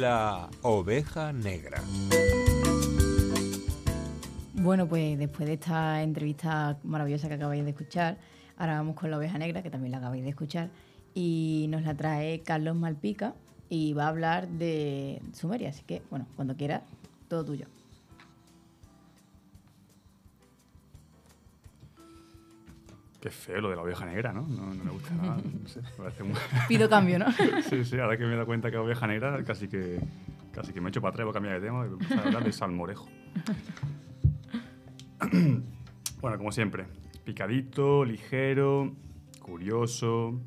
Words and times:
La 0.00 0.48
oveja 0.62 1.30
negra. 1.30 1.82
Bueno, 4.54 4.88
pues 4.88 5.18
después 5.18 5.46
de 5.46 5.52
esta 5.52 6.02
entrevista 6.02 6.78
maravillosa 6.84 7.28
que 7.28 7.34
acabáis 7.34 7.64
de 7.64 7.70
escuchar, 7.72 8.16
ahora 8.56 8.78
vamos 8.78 8.96
con 8.96 9.10
la 9.10 9.18
oveja 9.18 9.36
negra, 9.36 9.62
que 9.62 9.68
también 9.68 9.92
la 9.92 9.98
acabáis 9.98 10.22
de 10.24 10.30
escuchar, 10.30 10.70
y 11.12 11.66
nos 11.68 11.82
la 11.82 11.94
trae 11.94 12.40
Carlos 12.40 12.76
Malpica 12.76 13.34
y 13.68 13.92
va 13.92 14.06
a 14.06 14.08
hablar 14.08 14.48
de 14.48 15.20
Sumeria. 15.34 15.68
Así 15.68 15.82
que, 15.82 16.00
bueno, 16.08 16.26
cuando 16.34 16.56
quiera, 16.56 16.82
todo 17.28 17.44
tuyo. 17.44 17.66
Qué 23.20 23.30
feo 23.30 23.60
lo 23.60 23.68
de 23.68 23.76
la 23.76 23.82
oveja 23.82 24.06
negra, 24.06 24.32
¿no? 24.32 24.42
No, 24.48 24.72
no 24.74 24.82
me 24.84 24.90
gusta 24.90 25.12
nada. 25.14 25.36
No 25.36 25.68
sé, 25.68 25.82
me 25.82 25.88
parece 25.90 26.22
muy- 26.24 26.34
Pido 26.68 26.88
cambio, 26.88 27.18
¿no? 27.18 27.26
Sí, 27.68 27.84
sí, 27.84 27.98
ahora 27.98 28.16
que 28.16 28.24
me 28.24 28.30
he 28.30 28.34
dado 28.34 28.46
cuenta 28.46 28.70
que 28.70 28.76
la 28.76 28.82
oveja 28.82 29.06
negra, 29.06 29.42
casi 29.44 29.68
que, 29.68 30.00
casi 30.52 30.72
que 30.72 30.80
me 30.80 30.88
echo 30.88 31.02
para 31.02 31.10
atrás, 31.10 31.26
voy 31.26 31.32
a 31.32 31.34
cambiar 31.34 31.60
de 31.60 31.66
tema 31.66 31.84
y 31.84 31.90
voy 31.90 32.18
a 32.18 32.22
hablar 32.26 32.44
de 32.44 32.52
salmorejo. 32.52 33.08
bueno, 36.22 36.38
como 36.38 36.50
siempre, 36.50 36.86
picadito, 37.24 38.06
ligero, 38.06 38.94
curioso, 39.40 40.40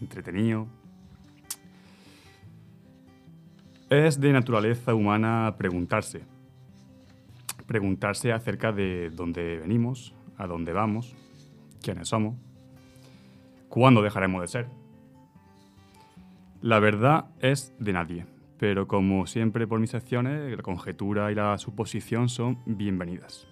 entretenido. 0.00 0.66
Es 3.88 4.20
de 4.20 4.32
naturaleza 4.32 4.94
humana 4.94 5.54
preguntarse. 5.56 6.24
Preguntarse 7.66 8.32
acerca 8.32 8.70
de 8.72 9.10
dónde 9.10 9.58
venimos, 9.58 10.12
a 10.36 10.46
dónde 10.46 10.72
vamos, 10.72 11.14
quiénes 11.86 12.08
somos, 12.08 12.34
cuándo 13.68 14.02
dejaremos 14.02 14.42
de 14.42 14.48
ser. 14.48 14.66
La 16.60 16.80
verdad 16.80 17.26
es 17.38 17.72
de 17.78 17.92
nadie, 17.92 18.26
pero 18.58 18.88
como 18.88 19.28
siempre 19.28 19.68
por 19.68 19.78
mis 19.78 19.94
acciones, 19.94 20.56
la 20.56 20.62
conjetura 20.64 21.30
y 21.30 21.36
la 21.36 21.56
suposición 21.58 22.28
son 22.28 22.58
bienvenidas. 22.66 23.46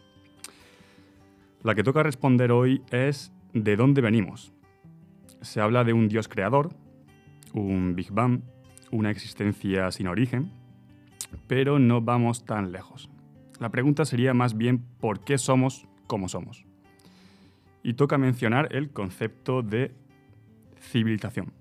La 1.62 1.76
que 1.76 1.84
toca 1.84 2.02
responder 2.02 2.50
hoy 2.50 2.82
es 2.90 3.32
¿de 3.52 3.76
dónde 3.76 4.00
venimos? 4.00 4.52
Se 5.40 5.60
habla 5.60 5.84
de 5.84 5.92
un 5.92 6.08
Dios 6.08 6.26
creador, 6.26 6.70
un 7.52 7.94
Big 7.94 8.10
Bang, 8.10 8.40
una 8.90 9.12
existencia 9.12 9.92
sin 9.92 10.08
origen, 10.08 10.50
pero 11.46 11.78
no 11.78 12.00
vamos 12.00 12.44
tan 12.44 12.72
lejos. 12.72 13.08
La 13.60 13.70
pregunta 13.70 14.04
sería 14.04 14.34
más 14.34 14.56
bien 14.56 14.84
¿por 14.98 15.20
qué 15.20 15.38
somos 15.38 15.86
como 16.08 16.28
somos? 16.28 16.66
Y 17.84 17.94
toca 17.94 18.18
mencionar 18.18 18.74
el 18.74 18.90
concepto 18.90 19.62
de 19.62 19.94
civilización. 20.80 21.52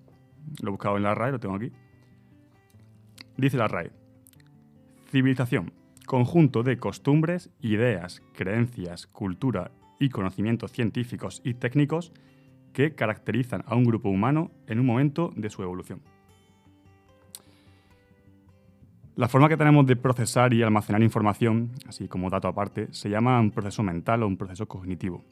Lo 0.61 0.69
he 0.69 0.71
buscado 0.71 0.97
en 0.97 1.03
la 1.03 1.13
RAE, 1.13 1.33
lo 1.33 1.39
tengo 1.39 1.55
aquí. 1.55 1.71
Dice 3.37 3.57
la 3.57 3.67
RAE. 3.67 3.91
Civilización. 5.11 5.73
Conjunto 6.07 6.63
de 6.63 6.77
costumbres, 6.77 7.51
ideas, 7.61 8.23
creencias, 8.33 9.05
cultura 9.05 9.71
y 9.99 10.09
conocimientos 10.09 10.71
científicos 10.71 11.41
y 11.45 11.53
técnicos 11.53 12.11
que 12.73 12.95
caracterizan 12.95 13.63
a 13.67 13.75
un 13.75 13.83
grupo 13.83 14.09
humano 14.09 14.51
en 14.67 14.79
un 14.79 14.85
momento 14.85 15.31
de 15.35 15.49
su 15.49 15.61
evolución. 15.61 16.01
La 19.15 19.27
forma 19.27 19.47
que 19.47 19.57
tenemos 19.57 19.85
de 19.85 19.95
procesar 19.95 20.53
y 20.53 20.63
almacenar 20.63 21.03
información, 21.03 21.71
así 21.87 22.07
como 22.07 22.31
dato 22.31 22.47
aparte, 22.47 22.87
se 22.91 23.09
llama 23.09 23.39
un 23.39 23.51
proceso 23.51 23.83
mental 23.83 24.23
o 24.23 24.27
un 24.27 24.37
proceso 24.37 24.67
cognitivo. 24.67 25.23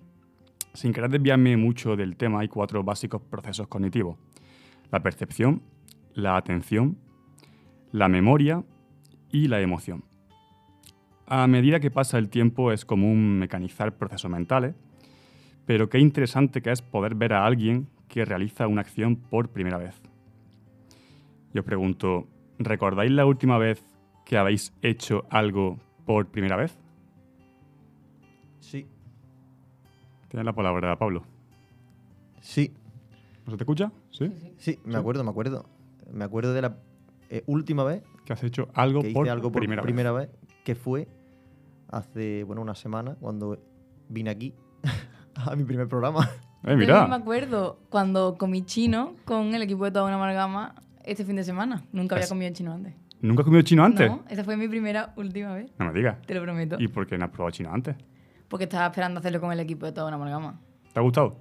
Sin 0.73 0.94
querer 0.94 1.09
desviarme 1.09 1.58
mucho 1.58 1.95
del 1.95 2.16
tema, 2.16 2.39
hay 2.39 2.47
cuatro 2.47 2.83
básicos 2.83 3.22
procesos 3.22 3.67
cognitivos. 3.67 4.17
La 4.91 5.02
percepción, 5.03 5.61
la 6.14 6.38
atención, 6.38 6.97
la 7.91 8.08
memoria 8.08 8.64
y 9.31 9.47
la 9.47 9.59
emoción. 9.61 10.03
A 11.27 11.47
medida 11.47 11.80
que 11.80 11.92
pasa 11.92 12.17
el 12.17 12.30
tiempo 12.30 12.72
es 12.72 12.86
común 12.86 13.39
mecanizar 13.39 13.97
procesos 13.97 14.30
mentales, 14.30 14.76
pero 15.65 15.89
qué 15.89 15.99
interesante 15.99 16.61
que 16.61 16.71
es 16.71 16.81
poder 16.81 17.15
ver 17.15 17.33
a 17.33 17.45
alguien 17.45 17.87
que 18.08 18.26
realiza 18.26 18.67
una 18.67 18.81
acción 18.81 19.15
por 19.15 19.49
primera 19.49 19.77
vez. 19.77 20.02
Yo 21.54 21.61
os 21.61 21.65
pregunto, 21.65 22.27
¿recordáis 22.60 23.11
la 23.11 23.26
última 23.26 23.58
vez 23.58 23.86
que 24.26 24.37
habéis 24.37 24.73
hecho 24.81 25.26
algo 25.30 25.80
por 26.05 26.27
primera 26.27 26.55
vez? 26.55 26.77
Sí, 28.60 28.87
Tienes 30.31 30.45
la 30.45 30.53
palabra, 30.53 30.97
Pablo. 30.97 31.23
sí, 32.39 32.73
¿No 33.45 33.52
se 33.52 33.58
te 33.58 33.64
escucha? 33.64 33.92
¿Sí? 34.11 34.31
sí, 34.58 34.80
me 34.86 34.95
acuerdo, 34.97 35.23
me 35.23 35.30
acuerdo. 35.31 35.65
Me 36.14 36.23
acuerdo 36.23 36.53
de 36.53 36.61
la 36.61 36.77
eh, 37.30 37.43
última 37.47 37.83
vez 37.83 38.03
Que 38.25 38.33
has 38.33 38.43
hecho 38.43 38.67
algo 38.73 39.02
que 39.02 39.08
hice 39.09 39.14
por 39.15 39.30
algo 39.30 39.52
por 39.52 39.61
primera, 39.61 39.81
primera, 39.81 40.11
vez. 40.11 40.30
vez. 40.30 40.55
que 40.64 40.75
fue 40.75 41.08
hace, 41.89 42.43
bueno, 42.43 42.61
una 42.61 42.75
semana, 42.75 43.15
cuando 43.19 43.58
vine 44.09 44.30
aquí 44.30 44.53
a 45.36 45.55
mi 45.55 45.64
primer 45.64 45.87
programa. 45.87 46.30
Eh, 46.63 46.69
Yo 46.73 46.77
mira. 46.77 47.08
me 47.08 47.15
acuerdo 47.15 47.80
cuando 47.89 48.37
comí 48.37 48.61
chino 48.63 49.15
con 49.25 49.55
el 49.55 49.63
equipo 49.63 49.83
de 49.86 49.89
toda 49.89 50.05
una 50.05 50.13
amalgama 50.17 50.75
este 51.03 51.25
fin 51.25 51.36
de 51.36 51.43
semana. 51.43 51.81
Nunca 51.92 52.13
había 52.13 52.25
Es- 52.25 52.30
comido 52.30 52.53
chino 52.53 52.71
antes. 52.71 52.93
¿Nunca 53.19 53.42
has 53.42 53.45
comido 53.45 53.63
chino 53.63 53.83
antes? 53.83 54.08
No, 54.08 54.23
esa 54.30 54.43
fue 54.43 54.55
mi 54.58 54.67
primera, 54.67 55.11
última 55.17 55.55
vez. 55.55 55.71
No 55.80 55.86
me 55.87 55.93
digas. 55.93 56.21
Te 56.21 56.36
lo 56.36 56.43
prometo. 56.43 56.75
¿Y 56.80 56.87
por 56.87 57.08
qué 57.08 57.17
no 57.17 57.25
has 57.25 57.31
probado 57.31 57.49
chino 57.49 57.73
antes? 57.73 57.95
Porque 58.52 58.66
estaba 58.66 58.86
esperando 58.88 59.22
hacerlo 59.22 59.39
con 59.39 59.54
el 59.54 59.62
equipo 59.62 59.86
de 59.86 59.94
toda 59.94 60.08
una 60.08 60.17
amalgama. 60.17 60.60
¿Te 60.92 61.00
ha 61.00 61.02
gustado? 61.02 61.39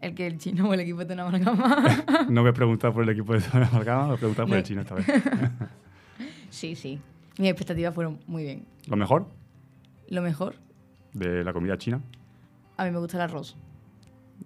El 0.00 0.14
que 0.14 0.26
el 0.26 0.38
chino 0.38 0.66
o 0.70 0.72
el 0.72 0.80
equipo 0.80 1.00
de 1.00 1.04
toda 1.04 1.26
una 1.28 1.36
amalgama. 1.38 2.04
No 2.30 2.42
me 2.42 2.48
he 2.48 2.52
preguntado 2.54 2.94
por 2.94 3.02
el 3.02 3.10
equipo 3.10 3.34
de 3.34 3.42
Zona 3.42 3.66
Amalgama, 3.68 4.08
me 4.08 4.14
he 4.14 4.16
preguntado 4.16 4.48
por 4.48 4.56
el 4.56 4.62
chino 4.62 4.80
esta 4.80 4.94
vez. 4.94 5.06
sí, 6.48 6.74
sí. 6.74 6.98
Mis 7.38 7.50
expectativas 7.50 7.94
fueron 7.94 8.18
muy 8.26 8.42
bien. 8.44 8.64
¿Lo 8.86 8.96
mejor 8.96 9.26
Lo 10.08 10.22
mejor, 10.22 10.54
de 11.12 11.44
la 11.44 11.52
comida 11.52 11.76
china? 11.76 12.00
a 12.78 12.84
mí 12.84 12.90
me 12.90 12.98
gusta 12.98 13.18
el 13.18 13.22
arroz. 13.24 13.54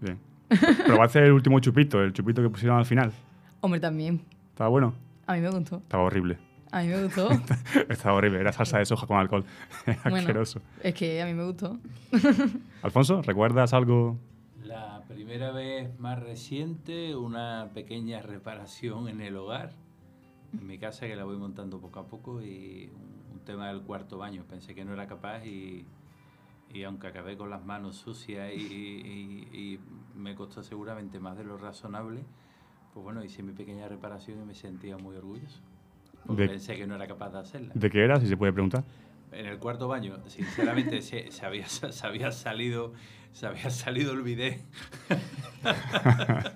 Bien. 0.00 0.18
Pero 0.48 0.98
va 0.98 1.04
a 1.04 1.08
ser 1.08 1.22
el 1.22 1.32
último 1.32 1.60
chupito, 1.60 2.02
el 2.02 2.12
chupito 2.12 2.42
que 2.42 2.50
pusieron 2.50 2.76
al 2.76 2.86
final. 2.86 3.12
Hombre, 3.60 3.78
también. 3.78 4.20
¿Estaba 4.50 4.68
bueno? 4.68 4.94
A 5.26 5.34
mí 5.34 5.40
me 5.40 5.48
gustó. 5.50 5.76
Estaba 5.76 6.02
horrible. 6.02 6.38
A 6.76 6.82
mí 6.82 6.88
me 6.88 7.04
gustó. 7.04 7.28
Estaba 7.88 8.16
horrible. 8.16 8.40
Era 8.40 8.52
salsa 8.52 8.78
de 8.78 8.84
soja 8.86 9.06
con 9.06 9.16
alcohol. 9.18 9.44
Era 9.86 10.00
Bueno. 10.04 10.16
asqueroso. 10.18 10.60
es 10.82 10.94
que 10.94 11.22
a 11.22 11.26
mí 11.26 11.34
me 11.34 11.44
gustó. 11.44 11.78
Alfonso, 12.82 13.22
¿recuerdas 13.22 13.72
algo? 13.72 14.18
La 14.64 15.02
primera 15.08 15.52
vez 15.52 15.96
más 16.00 16.18
reciente, 16.20 17.14
una 17.14 17.70
pequeña 17.74 18.22
reparación 18.22 19.08
en 19.08 19.20
el 19.20 19.36
hogar, 19.36 19.72
en 20.52 20.66
mi 20.66 20.78
casa 20.78 21.06
que 21.06 21.14
la 21.16 21.24
voy 21.24 21.36
montando 21.36 21.80
poco 21.80 22.00
a 22.00 22.06
poco 22.06 22.42
y 22.42 22.90
un, 22.94 23.34
un 23.34 23.40
tema 23.44 23.68
del 23.68 23.82
cuarto 23.82 24.18
baño. 24.18 24.44
Pensé 24.48 24.74
que 24.74 24.84
no 24.84 24.92
era 24.94 25.06
capaz 25.06 25.44
y, 25.44 25.86
y 26.72 26.82
aunque 26.82 27.06
acabé 27.06 27.36
con 27.36 27.50
las 27.50 27.64
manos 27.64 27.96
sucias 27.96 28.50
y, 28.52 28.58
y- 28.60 29.48
y 29.52 29.80
me 30.18 30.34
costó 30.34 30.62
seguramente 30.62 31.20
más 31.20 31.36
de 31.36 31.44
lo 31.44 31.56
razonable, 31.56 32.24
pues 32.92 33.04
bueno, 33.04 33.22
hice 33.22 33.42
mi 33.42 33.52
pequeña 33.52 33.86
reparación 33.86 34.40
y 34.42 34.44
me 34.46 34.54
sentía 34.54 34.96
muy 34.96 35.14
orgulloso. 35.16 35.60
Porque 36.26 36.42
De- 36.42 36.48
pensé 36.48 36.76
que 36.76 36.86
no 36.86 36.94
era 36.96 37.06
capaz 37.06 37.30
de 37.30 37.38
hacerla. 37.38 37.72
¿De 37.74 37.90
qué 37.90 38.04
era, 38.04 38.20
si 38.20 38.26
se 38.26 38.36
puede 38.36 38.52
preguntar? 38.52 38.84
En 39.32 39.46
el 39.46 39.58
cuarto 39.58 39.88
baño, 39.88 40.18
sinceramente, 40.28 41.02
se, 41.02 41.30
se 41.32 41.44
había, 41.44 41.66
se 41.68 42.06
había 42.06 42.30
salido, 42.32 42.92
se 43.32 43.46
había 43.46 43.70
salido 43.70 44.12
el 44.12 44.22
bidet. 44.22 44.60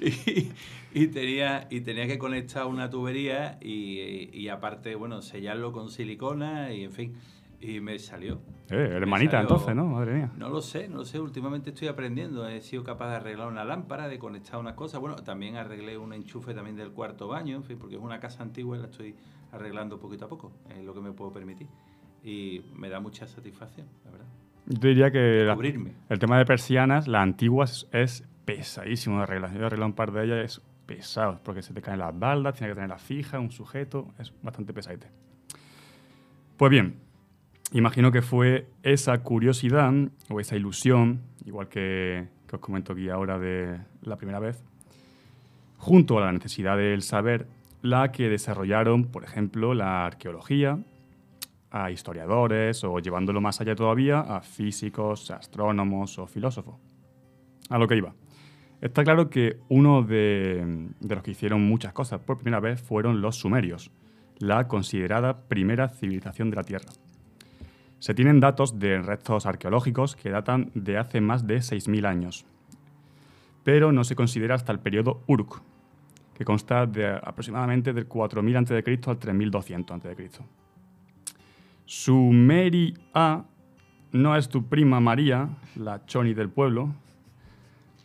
y, 0.00 0.50
y 0.92 1.06
tenía, 1.08 1.66
y 1.70 1.80
tenía 1.80 2.06
que 2.06 2.18
conectar 2.18 2.66
una 2.66 2.90
tubería 2.90 3.58
y, 3.60 4.30
y 4.32 4.48
aparte, 4.48 4.94
bueno, 4.94 5.22
sellarlo 5.22 5.72
con 5.72 5.90
silicona 5.90 6.72
y 6.72 6.84
en 6.84 6.92
fin. 6.92 7.14
Y 7.60 7.80
me 7.80 7.98
salió. 7.98 8.40
Eh, 8.70 8.88
hermanita, 8.96 9.40
entonces, 9.40 9.74
¿no? 9.74 9.84
Madre 9.86 10.14
mía. 10.14 10.30
No 10.36 10.48
lo 10.48 10.62
sé, 10.62 10.88
no 10.88 10.98
lo 10.98 11.04
sé. 11.04 11.18
Últimamente 11.20 11.70
estoy 11.70 11.88
aprendiendo. 11.88 12.46
He 12.46 12.60
sido 12.60 12.84
capaz 12.84 13.10
de 13.10 13.16
arreglar 13.16 13.48
una 13.48 13.64
lámpara, 13.64 14.06
de 14.08 14.18
conectar 14.18 14.60
unas 14.60 14.74
cosas. 14.74 15.00
Bueno, 15.00 15.16
también 15.16 15.56
arreglé 15.56 15.98
un 15.98 16.12
enchufe 16.12 16.54
también 16.54 16.76
del 16.76 16.92
cuarto 16.92 17.26
baño, 17.26 17.56
en 17.56 17.64
fin, 17.64 17.78
porque 17.78 17.96
es 17.96 18.00
una 18.00 18.20
casa 18.20 18.42
antigua 18.44 18.76
y 18.76 18.80
la 18.80 18.86
estoy 18.86 19.16
arreglando 19.52 19.98
poquito 19.98 20.26
a 20.26 20.28
poco. 20.28 20.52
Es 20.68 20.84
lo 20.84 20.94
que 20.94 21.00
me 21.00 21.10
puedo 21.12 21.32
permitir. 21.32 21.66
Y 22.22 22.62
me 22.76 22.88
da 22.88 23.00
mucha 23.00 23.26
satisfacción, 23.26 23.88
la 24.04 24.10
verdad. 24.12 24.26
Yo 24.66 24.88
diría 24.88 25.10
que 25.10 25.42
la- 25.44 25.54
el 26.08 26.18
tema 26.20 26.38
de 26.38 26.44
persianas, 26.44 27.08
la 27.08 27.22
antigua 27.22 27.64
es, 27.64 27.88
es 27.90 28.24
pesadísimo 28.44 29.16
de 29.16 29.22
arreglar. 29.24 29.52
Yo 29.52 29.62
he 29.62 29.66
arreglado 29.66 29.88
un 29.88 29.94
par 29.96 30.12
de 30.12 30.24
ellas, 30.24 30.44
es 30.44 30.62
pesado, 30.86 31.40
porque 31.42 31.62
se 31.62 31.74
te 31.74 31.82
caen 31.82 31.98
las 31.98 32.16
baldas, 32.16 32.54
tiene 32.54 32.70
que 32.70 32.74
tenerla 32.76 32.98
fija, 32.98 33.40
un 33.40 33.50
sujeto, 33.50 34.08
es 34.18 34.32
bastante 34.42 34.72
pesadete. 34.72 35.08
Pues 36.56 36.70
bien, 36.70 37.00
imagino 37.72 38.10
que 38.10 38.22
fue 38.22 38.66
esa 38.82 39.22
curiosidad 39.22 39.92
o 40.28 40.40
esa 40.40 40.56
ilusión, 40.56 41.22
igual 41.44 41.68
que, 41.68 42.28
os 42.52 42.60
comento 42.60 42.92
aquí 42.92 43.08
ahora 43.08 43.38
de 43.38 43.78
la 44.02 44.16
primera 44.16 44.40
vez, 44.40 44.62
junto 45.76 46.18
a 46.18 46.22
la 46.22 46.32
necesidad 46.32 46.76
del 46.76 47.02
saber, 47.02 47.46
la 47.82 48.12
que 48.12 48.28
desarrollaron, 48.28 49.04
por 49.04 49.24
ejemplo, 49.24 49.72
la 49.72 50.04
arqueología, 50.04 50.78
a 51.70 51.90
historiadores 51.90 52.82
o 52.82 52.98
llevándolo 52.98 53.40
más 53.40 53.60
allá 53.60 53.76
todavía 53.76 54.20
a 54.20 54.40
físicos, 54.40 55.30
astrónomos 55.30 56.18
o 56.18 56.26
filósofos. 56.26 56.74
A 57.68 57.78
lo 57.78 57.86
que 57.86 57.96
iba. 57.96 58.12
Está 58.80 59.04
claro 59.04 59.30
que 59.30 59.58
uno 59.68 60.02
de 60.02 60.88
los 61.00 61.22
que 61.22 61.30
hicieron 61.30 61.62
muchas 61.62 61.92
cosas 61.92 62.20
por 62.20 62.38
primera 62.38 62.60
vez 62.60 62.82
fueron 62.82 63.20
los 63.20 63.36
sumerios, 63.36 63.92
la 64.38 64.66
considerada 64.66 65.42
primera 65.48 65.88
civilización 65.88 66.50
de 66.50 66.56
la 66.56 66.64
Tierra. 66.64 66.90
Se 68.00 68.14
tienen 68.14 68.40
datos 68.40 68.78
de 68.78 69.00
restos 69.00 69.46
arqueológicos 69.46 70.16
que 70.16 70.30
datan 70.30 70.72
de 70.74 70.98
hace 70.98 71.20
más 71.20 71.46
de 71.46 71.58
6.000 71.58 72.06
años, 72.06 72.44
pero 73.62 73.92
no 73.92 74.02
se 74.02 74.16
considera 74.16 74.56
hasta 74.56 74.72
el 74.72 74.80
periodo 74.80 75.22
Uruk, 75.28 75.62
que 76.34 76.44
consta 76.44 76.86
de 76.86 77.08
aproximadamente 77.08 77.92
del 77.92 78.06
4000 78.06 78.56
a.C. 78.56 79.00
al 79.06 79.18
3200 79.18 79.96
a.C. 79.96 80.30
Sumeria 81.84 83.44
no 84.12 84.36
es 84.36 84.48
tu 84.48 84.64
prima 84.64 85.00
María, 85.00 85.48
la 85.76 86.04
choni 86.06 86.34
del 86.34 86.48
pueblo. 86.48 86.94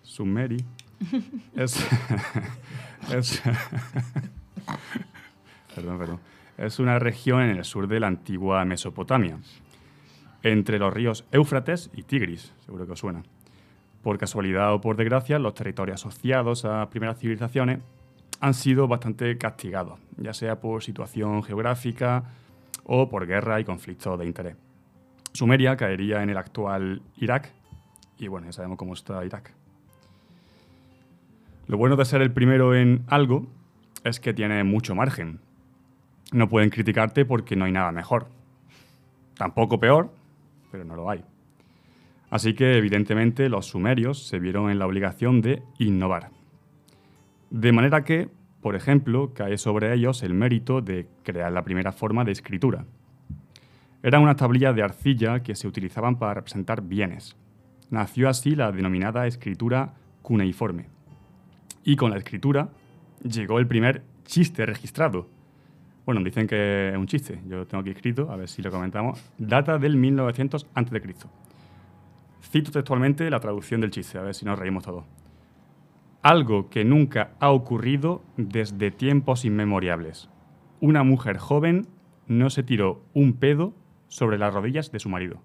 Sumeri 0.01 0.57
es, 1.55 1.79
es, 3.11 3.41
perdón, 5.75 5.97
perdón. 5.97 6.19
es 6.57 6.79
una 6.79 6.99
región 6.99 7.41
en 7.41 7.57
el 7.57 7.63
sur 7.63 7.87
de 7.87 7.99
la 7.99 8.07
antigua 8.07 8.63
Mesopotamia, 8.65 9.39
entre 10.45 10.77
los 10.77 10.93
ríos 10.93 11.25
Éufrates 11.31 11.89
y 11.95 12.03
Tigris, 12.03 12.53
seguro 12.65 12.85
que 12.85 12.93
os 12.93 12.99
suena. 12.99 13.23
Por 14.03 14.19
casualidad 14.19 14.73
o 14.75 14.79
por 14.79 14.95
desgracia, 14.95 15.39
los 15.39 15.55
territorios 15.55 15.99
asociados 15.99 16.65
a 16.65 16.87
primeras 16.91 17.17
civilizaciones 17.17 17.79
han 18.39 18.53
sido 18.53 18.87
bastante 18.87 19.39
castigados, 19.39 19.99
ya 20.17 20.33
sea 20.33 20.59
por 20.59 20.83
situación 20.83 21.41
geográfica 21.41 22.25
o 22.83 23.09
por 23.09 23.25
guerra 23.25 23.59
y 23.59 23.63
conflictos 23.63 24.19
de 24.19 24.25
interés. 24.27 24.55
Sumeria 25.33 25.75
caería 25.77 26.21
en 26.21 26.29
el 26.29 26.37
actual 26.37 27.01
Irak 27.17 27.51
y 28.19 28.27
bueno, 28.27 28.45
ya 28.45 28.53
sabemos 28.53 28.77
cómo 28.77 28.93
está 28.93 29.25
Irak. 29.25 29.51
Lo 31.65 31.77
bueno 31.77 31.95
de 31.95 32.05
ser 32.05 32.21
el 32.21 32.31
primero 32.31 32.75
en 32.75 33.03
algo 33.07 33.47
es 34.03 34.19
que 34.19 34.35
tiene 34.35 34.63
mucho 34.63 34.93
margen. 34.93 35.39
No 36.31 36.47
pueden 36.47 36.69
criticarte 36.69 37.25
porque 37.25 37.55
no 37.55 37.65
hay 37.65 37.71
nada 37.71 37.91
mejor. 37.91 38.27
Tampoco 39.35 39.79
peor, 39.79 40.11
pero 40.75 40.85
no 40.85 40.95
lo 40.95 41.09
hay. 41.09 41.23
Así 42.29 42.53
que 42.53 42.77
evidentemente 42.77 43.47
los 43.47 43.67
sumerios 43.67 44.27
se 44.27 44.39
vieron 44.39 44.69
en 44.69 44.77
la 44.77 44.85
obligación 44.85 45.41
de 45.41 45.63
innovar. 45.79 46.31
De 47.49 47.71
manera 47.71 48.03
que, 48.03 48.29
por 48.61 48.75
ejemplo, 48.75 49.33
cae 49.33 49.57
sobre 49.57 49.93
ellos 49.93 50.21
el 50.21 50.33
mérito 50.33 50.81
de 50.81 51.07
crear 51.23 51.51
la 51.51 51.63
primera 51.63 51.93
forma 51.93 52.25
de 52.25 52.33
escritura. 52.33 52.85
Eran 54.03 54.21
unas 54.21 54.35
tablillas 54.35 54.75
de 54.75 54.83
arcilla 54.83 55.41
que 55.41 55.55
se 55.55 55.67
utilizaban 55.67 56.17
para 56.17 56.33
representar 56.33 56.81
bienes. 56.81 57.37
Nació 57.89 58.27
así 58.27 58.55
la 58.55 58.71
denominada 58.71 59.27
escritura 59.27 59.93
cuneiforme. 60.21 60.89
Y 61.83 61.95
con 61.95 62.11
la 62.11 62.17
escritura 62.17 62.69
llegó 63.23 63.59
el 63.59 63.67
primer 63.67 64.03
chiste 64.25 64.65
registrado. 64.65 65.29
Bueno, 66.05 66.21
dicen 66.23 66.45
que 66.45 66.89
es 66.89 66.97
un 66.97 67.07
chiste, 67.07 67.41
yo 67.47 67.65
tengo 67.65 67.81
aquí 67.81 67.89
escrito, 67.89 68.29
a 68.31 68.35
ver 68.35 68.47
si 68.47 68.61
lo 68.61 68.69
comentamos. 68.69 69.19
Data 69.39 69.79
del 69.79 69.97
1900 69.97 70.67
a.C. 70.75 71.15
Cito 72.43 72.71
textualmente 72.71 73.27
la 73.31 73.39
traducción 73.39 73.81
del 73.81 73.89
chiste, 73.89 74.19
a 74.19 74.21
ver 74.21 74.35
si 74.35 74.45
nos 74.45 74.59
reímos 74.59 74.83
todos. 74.83 75.03
Algo 76.21 76.69
que 76.69 76.85
nunca 76.85 77.31
ha 77.39 77.49
ocurrido 77.49 78.23
desde 78.37 78.91
tiempos 78.91 79.45
inmemoriales. 79.45 80.29
Una 80.79 81.03
mujer 81.03 81.37
joven 81.39 81.87
no 82.27 82.51
se 82.51 82.61
tiró 82.61 83.01
un 83.13 83.33
pedo 83.33 83.73
sobre 84.07 84.37
las 84.37 84.53
rodillas 84.53 84.91
de 84.91 84.99
su 84.99 85.09
marido. 85.09 85.41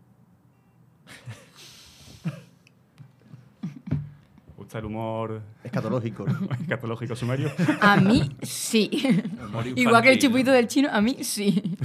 ¿Te 4.59 4.60
gusta 4.71 4.79
el 4.79 4.85
humor 4.85 5.43
Escatológico. 5.65 6.25
¿no? 6.27 6.49
escatológico 6.61 7.17
sumerio? 7.17 7.51
A 7.81 7.97
mí 7.97 8.31
sí. 8.43 8.89
Igual 9.75 10.03
que 10.03 10.13
el 10.13 10.19
chupito 10.19 10.53
del 10.53 10.69
chino, 10.69 10.89
a 10.93 11.01
mí 11.01 11.25
sí. 11.25 11.77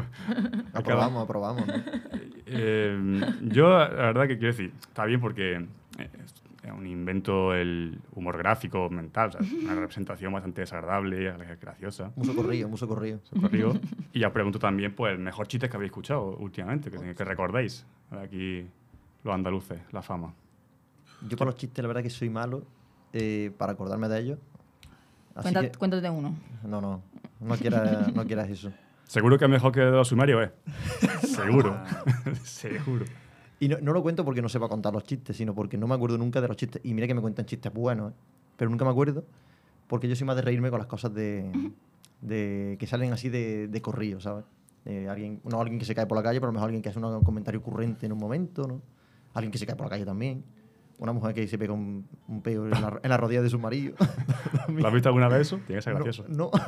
aprobamos, 0.72 1.22
aprobamos. 1.22 1.66
¿no? 1.66 1.74
Eh, 2.46 3.20
yo, 3.42 3.68
la 3.68 3.88
verdad 3.88 4.22
que 4.26 4.38
quiero 4.38 4.54
decir, 4.54 4.72
está 4.80 5.04
bien 5.04 5.20
porque 5.20 5.56
eh, 5.98 6.08
es 6.62 6.72
un 6.72 6.86
invento 6.86 7.54
el 7.54 7.98
humor 8.14 8.38
gráfico, 8.38 8.88
mental, 8.88 9.28
o 9.28 9.32
sea, 9.32 9.40
una 9.62 9.74
representación 9.74 10.32
bastante 10.32 10.62
desagradable, 10.62 11.32
graciosa. 11.60 12.10
Muy 12.16 12.26
socorrido, 12.26 12.68
muy 12.70 12.78
socorrido. 12.78 13.20
Corrigo. 13.38 13.74
Y 14.14 14.20
ya 14.20 14.32
pregunto 14.32 14.58
también, 14.58 14.94
pues, 14.94 15.12
el 15.12 15.18
mejor 15.18 15.46
chiste 15.46 15.68
que 15.68 15.76
habéis 15.76 15.90
escuchado 15.90 16.36
últimamente, 16.38 16.90
que, 16.90 17.14
que 17.14 17.24
recordéis. 17.24 17.84
Aquí 18.10 18.66
los 19.24 19.34
andaluces, 19.34 19.78
la 19.92 20.00
fama. 20.00 20.32
Yo 21.28 21.36
para 21.36 21.50
los 21.50 21.58
chistes, 21.60 21.82
la 21.82 21.88
verdad 21.88 22.02
que 22.02 22.10
soy 22.10 22.30
malo 22.30 22.62
eh, 23.12 23.52
para 23.58 23.72
acordarme 23.72 24.08
de 24.08 24.20
ellos. 24.20 24.38
Cuenta- 25.40 25.62
que, 25.62 25.70
Cuéntate 25.78 26.10
uno. 26.10 26.34
no, 26.64 26.80
no, 26.80 27.02
no 27.40 27.56
quieras, 27.56 28.12
no 28.14 28.24
quieras 28.26 28.48
eso. 28.50 28.72
Seguro 29.06 29.38
que 29.38 29.44
es 29.44 29.50
mejor 29.50 29.72
que 29.72 29.80
los 29.80 30.08
sumerios, 30.08 30.46
¿eh? 30.48 30.52
Seguro. 31.26 31.76
Seguro. 32.44 33.04
Y 33.58 33.68
no, 33.68 33.76
no 33.82 33.92
lo 33.92 34.02
cuento 34.02 34.24
porque 34.24 34.40
no 34.40 34.48
sepa 34.48 34.68
contar 34.68 34.92
los 34.92 35.04
chistes, 35.04 35.36
sino 35.36 35.54
porque 35.54 35.76
no 35.76 35.86
me 35.86 35.94
acuerdo 35.94 36.16
nunca 36.16 36.40
de 36.40 36.48
los 36.48 36.56
chistes. 36.56 36.80
Y 36.84 36.94
mira 36.94 37.06
que 37.06 37.14
me 37.14 37.20
cuentan 37.20 37.44
chistes 37.46 37.72
buenos, 37.72 38.12
¿eh? 38.12 38.14
pero 38.56 38.70
nunca 38.70 38.84
me 38.84 38.90
acuerdo 38.90 39.24
porque 39.86 40.08
yo 40.08 40.14
soy 40.16 40.26
más 40.26 40.36
de 40.36 40.42
reírme 40.42 40.70
con 40.70 40.78
las 40.78 40.86
cosas 40.86 41.12
de, 41.12 41.50
de 42.20 42.76
que 42.78 42.86
salen 42.86 43.12
así 43.12 43.28
de, 43.28 43.66
de 43.68 43.82
corrido, 43.82 44.20
¿sabes? 44.20 44.44
De 44.84 45.08
alguien, 45.08 45.40
no 45.44 45.60
alguien 45.60 45.78
que 45.78 45.84
se 45.84 45.94
cae 45.94 46.06
por 46.06 46.16
la 46.16 46.22
calle, 46.22 46.38
pero 46.40 46.48
a 46.48 46.52
lo 46.52 46.54
mejor 46.54 46.66
alguien 46.68 46.80
que 46.82 46.88
hace 46.88 46.98
un 47.00 47.22
comentario 47.24 47.60
ocurrente 47.60 48.06
en 48.06 48.12
un 48.12 48.18
momento, 48.18 48.66
¿no? 48.66 48.80
Alguien 49.34 49.50
que 49.50 49.58
se 49.58 49.66
cae 49.66 49.76
por 49.76 49.86
la 49.86 49.90
calle 49.90 50.04
también. 50.06 50.44
Una 51.00 51.12
mujer 51.12 51.34
que 51.34 51.48
se 51.48 51.58
pega 51.58 51.72
un, 51.72 52.06
un 52.28 52.42
peo 52.42 52.64
en 52.64 52.70
la, 52.70 53.00
en 53.02 53.10
la 53.10 53.16
rodilla 53.16 53.42
de 53.42 53.50
su 53.50 53.58
marido. 53.58 53.96
¿Lo 54.68 54.86
has 54.86 54.94
visto 54.94 55.08
alguna 55.08 55.28
vez 55.28 55.40
eso? 55.40 55.56
Tiene 55.66 55.78
que 55.78 55.82
ser 55.82 55.94
No, 55.94 56.04
gracioso. 56.04 56.24
No, 56.28 56.50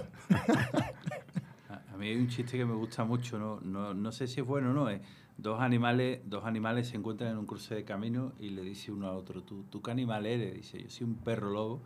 A 1.69 1.93
a 1.93 1.96
mí 1.96 2.08
hay 2.08 2.17
un 2.17 2.29
chiste 2.29 2.58
que 2.58 2.64
me 2.64 2.75
gusta 2.75 3.05
mucho, 3.05 3.38
no, 3.38 3.61
no, 3.61 3.94
no 3.94 4.11
sé 4.11 4.26
si 4.26 4.40
es 4.40 4.46
bueno 4.46 4.70
o 4.70 4.73
no. 4.73 4.88
Es 4.88 5.00
dos 5.37 5.61
animales, 5.61 6.20
dos 6.25 6.44
animales 6.44 6.88
se 6.88 6.96
encuentran 6.96 7.31
en 7.31 7.38
un 7.38 7.46
cruce 7.46 7.75
de 7.75 7.84
camino 7.84 8.32
y 8.40 8.50
le 8.50 8.62
dice 8.62 8.90
uno 8.90 9.06
a 9.06 9.12
otro, 9.12 9.43
¿tú, 9.43 9.64
¿tú 9.70 9.82
qué 9.82 9.90
animal 9.90 10.26
eres? 10.26 10.55
Dice, 10.55 10.82
yo 10.82 10.90
soy 10.90 11.06
un 11.06 11.14
perro 11.17 11.50
lobo 11.50 11.82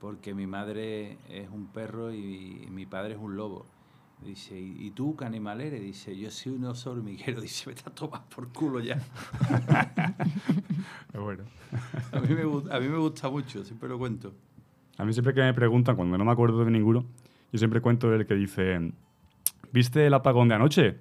porque 0.00 0.34
mi 0.34 0.46
madre 0.46 1.18
es 1.28 1.48
un 1.50 1.66
perro 1.66 2.12
y, 2.12 2.66
mi 2.70 2.86
padre 2.86 3.14
es 3.14 3.20
un 3.20 3.36
lobo. 3.36 3.66
Dice, 4.24 4.58
¿y 4.60 4.90
tú 4.90 5.16
qué 5.16 5.24
animal 5.24 5.60
eres? 5.60 5.80
Dice, 5.80 6.16
yo 6.16 6.30
soy 6.30 6.52
un 6.52 6.64
oso 6.64 6.90
hormiguero. 6.90 7.40
Dice, 7.42 7.70
vete 7.70 7.82
a 7.86 7.94
tomar 7.94 8.22
por 8.28 8.48
culo 8.52 8.80
ya. 8.80 8.98
Es 11.12 11.20
bueno. 11.20 11.44
A 12.12 12.20
mí, 12.20 12.28
me, 12.34 12.44
gu- 12.44 12.70
a 12.70 12.78
mí 12.80 12.88
me 12.88 12.98
gusta 12.98 13.28
mucho, 13.30 13.64
siempre 13.64 13.88
lo 13.88 13.98
cuento. 13.98 14.32
A 14.98 15.04
mí 15.04 15.12
siempre 15.12 15.32
que 15.34 15.40
me 15.40 15.52
preguntan, 15.54 15.96
cuando 15.96 16.16
no 16.18 16.24
me 16.24 16.32
acuerdo 16.32 16.64
de 16.64 16.70
ninguno, 16.70 17.04
yo 17.52 17.58
siempre 17.58 17.80
cuento 17.80 18.12
el 18.14 18.26
que 18.26 18.34
dice, 18.34 18.92
¿viste 19.72 20.06
el 20.06 20.14
apagón 20.14 20.48
de 20.48 20.54
anoche? 20.54 20.98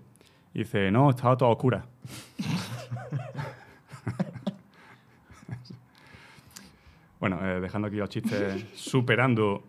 Y 0.53 0.60
dice, 0.60 0.91
no, 0.91 1.10
estaba 1.10 1.36
toda 1.38 1.51
oscura. 1.51 1.86
bueno, 7.20 7.39
eh, 7.46 7.60
dejando 7.60 7.88
aquí 7.88 7.98
los 7.98 8.10
chistes, 8.10 8.63
superando 8.75 9.63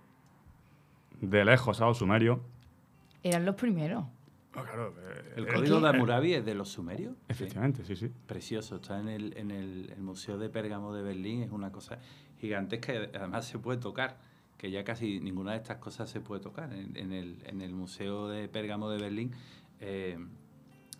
de 1.21 1.45
lejos 1.45 1.81
a 1.81 1.87
los 1.87 1.99
sumerios. 1.99 2.39
Eran 3.23 3.45
los 3.45 3.55
primeros. 3.55 4.05
Oh, 4.55 4.63
claro, 4.63 4.95
eh, 4.99 5.35
El 5.37 5.47
código 5.47 5.79
de 5.81 5.87
eh, 5.87 5.91
Hammurabi 5.91 6.35
es 6.35 6.45
de 6.45 6.55
los 6.55 6.71
sumerios. 6.71 7.17
Efectivamente, 7.29 7.85
sí, 7.85 7.97
sí. 7.97 8.11
Precioso, 8.27 8.77
está 8.77 8.99
en 8.99 9.09
el, 9.09 9.37
en 9.37 9.51
el, 9.51 9.93
el 9.95 10.01
Museo 10.01 10.39
de 10.39 10.49
Pérgamo 10.49 10.95
de 10.95 11.03
Berlín, 11.03 11.43
es 11.43 11.51
una 11.51 11.71
cosa 11.71 11.99
gigantesca 12.41 12.95
y 12.95 12.97
además 13.15 13.47
se 13.47 13.59
puede 13.59 13.79
tocar, 13.79 14.19
que 14.57 14.71
ya 14.71 14.85
casi 14.85 15.21
ninguna 15.21 15.53
de 15.53 15.59
estas 15.59 15.77
cosas 15.79 16.11
se 16.11 16.21
puede 16.21 16.41
tocar. 16.41 16.73
En, 16.73 16.97
en 16.97 17.13
el, 17.13 17.43
en 17.47 17.61
el 17.61 17.73
Museo 17.75 18.29
de 18.29 18.49
Pérgamo 18.49 18.91
de 18.91 18.99
Berlín, 18.99 19.33
eh, 19.81 20.19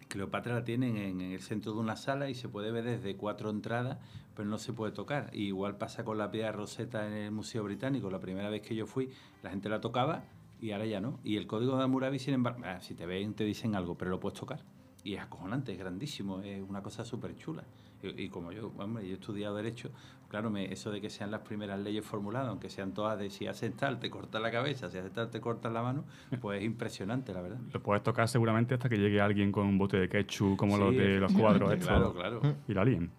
Cleopatra 0.09 0.55
la 0.55 0.65
tienen 0.65 0.97
en, 0.97 1.21
en 1.21 1.33
el 1.33 1.41
centro 1.41 1.73
de 1.73 1.79
una 1.79 1.97
sala 1.97 2.31
y 2.31 2.35
se 2.35 2.49
puede 2.49 2.71
ver 2.71 2.85
desde 2.85 3.17
cuatro 3.17 3.51
entradas, 3.51 3.99
pero 4.37 4.49
no 4.49 4.59
se 4.59 4.73
puede 4.73 4.93
tocar. 4.93 5.31
Y 5.33 5.47
igual 5.47 5.77
pasa 5.79 6.05
con 6.05 6.19
la 6.19 6.31
piedra 6.31 6.53
roseta 6.53 7.07
en 7.07 7.13
el 7.13 7.31
Museo 7.31 7.65
Británico. 7.65 8.11
La 8.11 8.21
primera 8.21 8.51
vez 8.51 8.63
que 8.63 8.75
yo 8.75 8.87
fui, 8.87 9.11
la 9.43 9.51
gente 9.51 9.69
la 9.69 9.81
tocaba 9.81 10.25
y 10.61 10.73
ahora 10.73 10.87
ya 10.87 11.01
no. 11.01 11.19
Y 11.25 11.37
el 11.37 11.47
código 11.47 11.77
de 11.77 11.85
Hammurabi, 11.85 12.19
sin 12.19 12.35
embargo, 12.35 12.61
ah, 12.65 12.81
si 12.81 12.95
te 12.95 13.07
ven, 13.07 13.35
te 13.35 13.45
dicen 13.45 13.75
algo, 13.75 13.97
pero 13.97 14.11
lo 14.11 14.21
puedes 14.21 14.39
tocar. 14.39 14.61
Y 15.05 15.15
es 15.15 15.21
acojonante, 15.21 15.73
es 15.73 15.79
grandísimo, 15.79 16.41
es 16.43 16.63
una 16.69 16.83
cosa 16.83 17.05
súper 17.05 17.37
chula. 17.37 17.65
Y, 18.03 18.25
y 18.25 18.29
como 18.29 18.53
yo, 18.53 18.73
hombre, 18.79 19.05
yo 19.07 19.13
he 19.13 19.15
estudiado 19.15 19.57
Derecho, 19.57 19.91
claro, 20.29 20.51
me, 20.51 20.73
eso 20.73 20.91
de 20.91 21.01
que 21.01 21.09
sean 21.11 21.31
las 21.31 21.41
primeras 21.41 21.81
leyes 21.81 22.05
formuladas, 22.05 22.49
aunque 22.49 22.69
sean 22.69 22.93
todas 22.93 23.19
de 23.19 23.31
si 23.31 23.47
haces 23.47 23.75
tal, 23.77 23.99
te 23.99 24.11
cortas 24.11 24.41
la 24.43 24.51
cabeza, 24.51 24.91
si 24.91 24.99
haces 24.99 25.13
tal, 25.13 25.31
te 25.31 25.41
cortas 25.41 25.73
la 25.73 25.83
mano, 25.83 26.05
pues 26.41 26.61
es 26.61 26.65
impresionante, 26.67 27.33
la 27.33 27.41
verdad. 27.41 27.59
Lo 27.73 27.83
puedes 27.83 28.03
tocar 28.03 28.29
seguramente 28.29 28.75
hasta 28.75 28.89
que 28.89 28.97
llegue 28.99 29.21
alguien 29.21 29.51
con 29.51 29.67
un 29.67 29.79
bote 29.79 29.97
de 29.99 30.09
ketchup 30.09 30.57
como 30.57 30.77
los 30.77 30.95
de 30.95 31.19
los 31.19 31.33
cuadros 31.33 31.75
Claro, 31.77 32.07
estos 32.09 32.15
claro. 32.15 32.41
y 32.69 32.75
la 32.75 32.85
líen. 32.85 33.11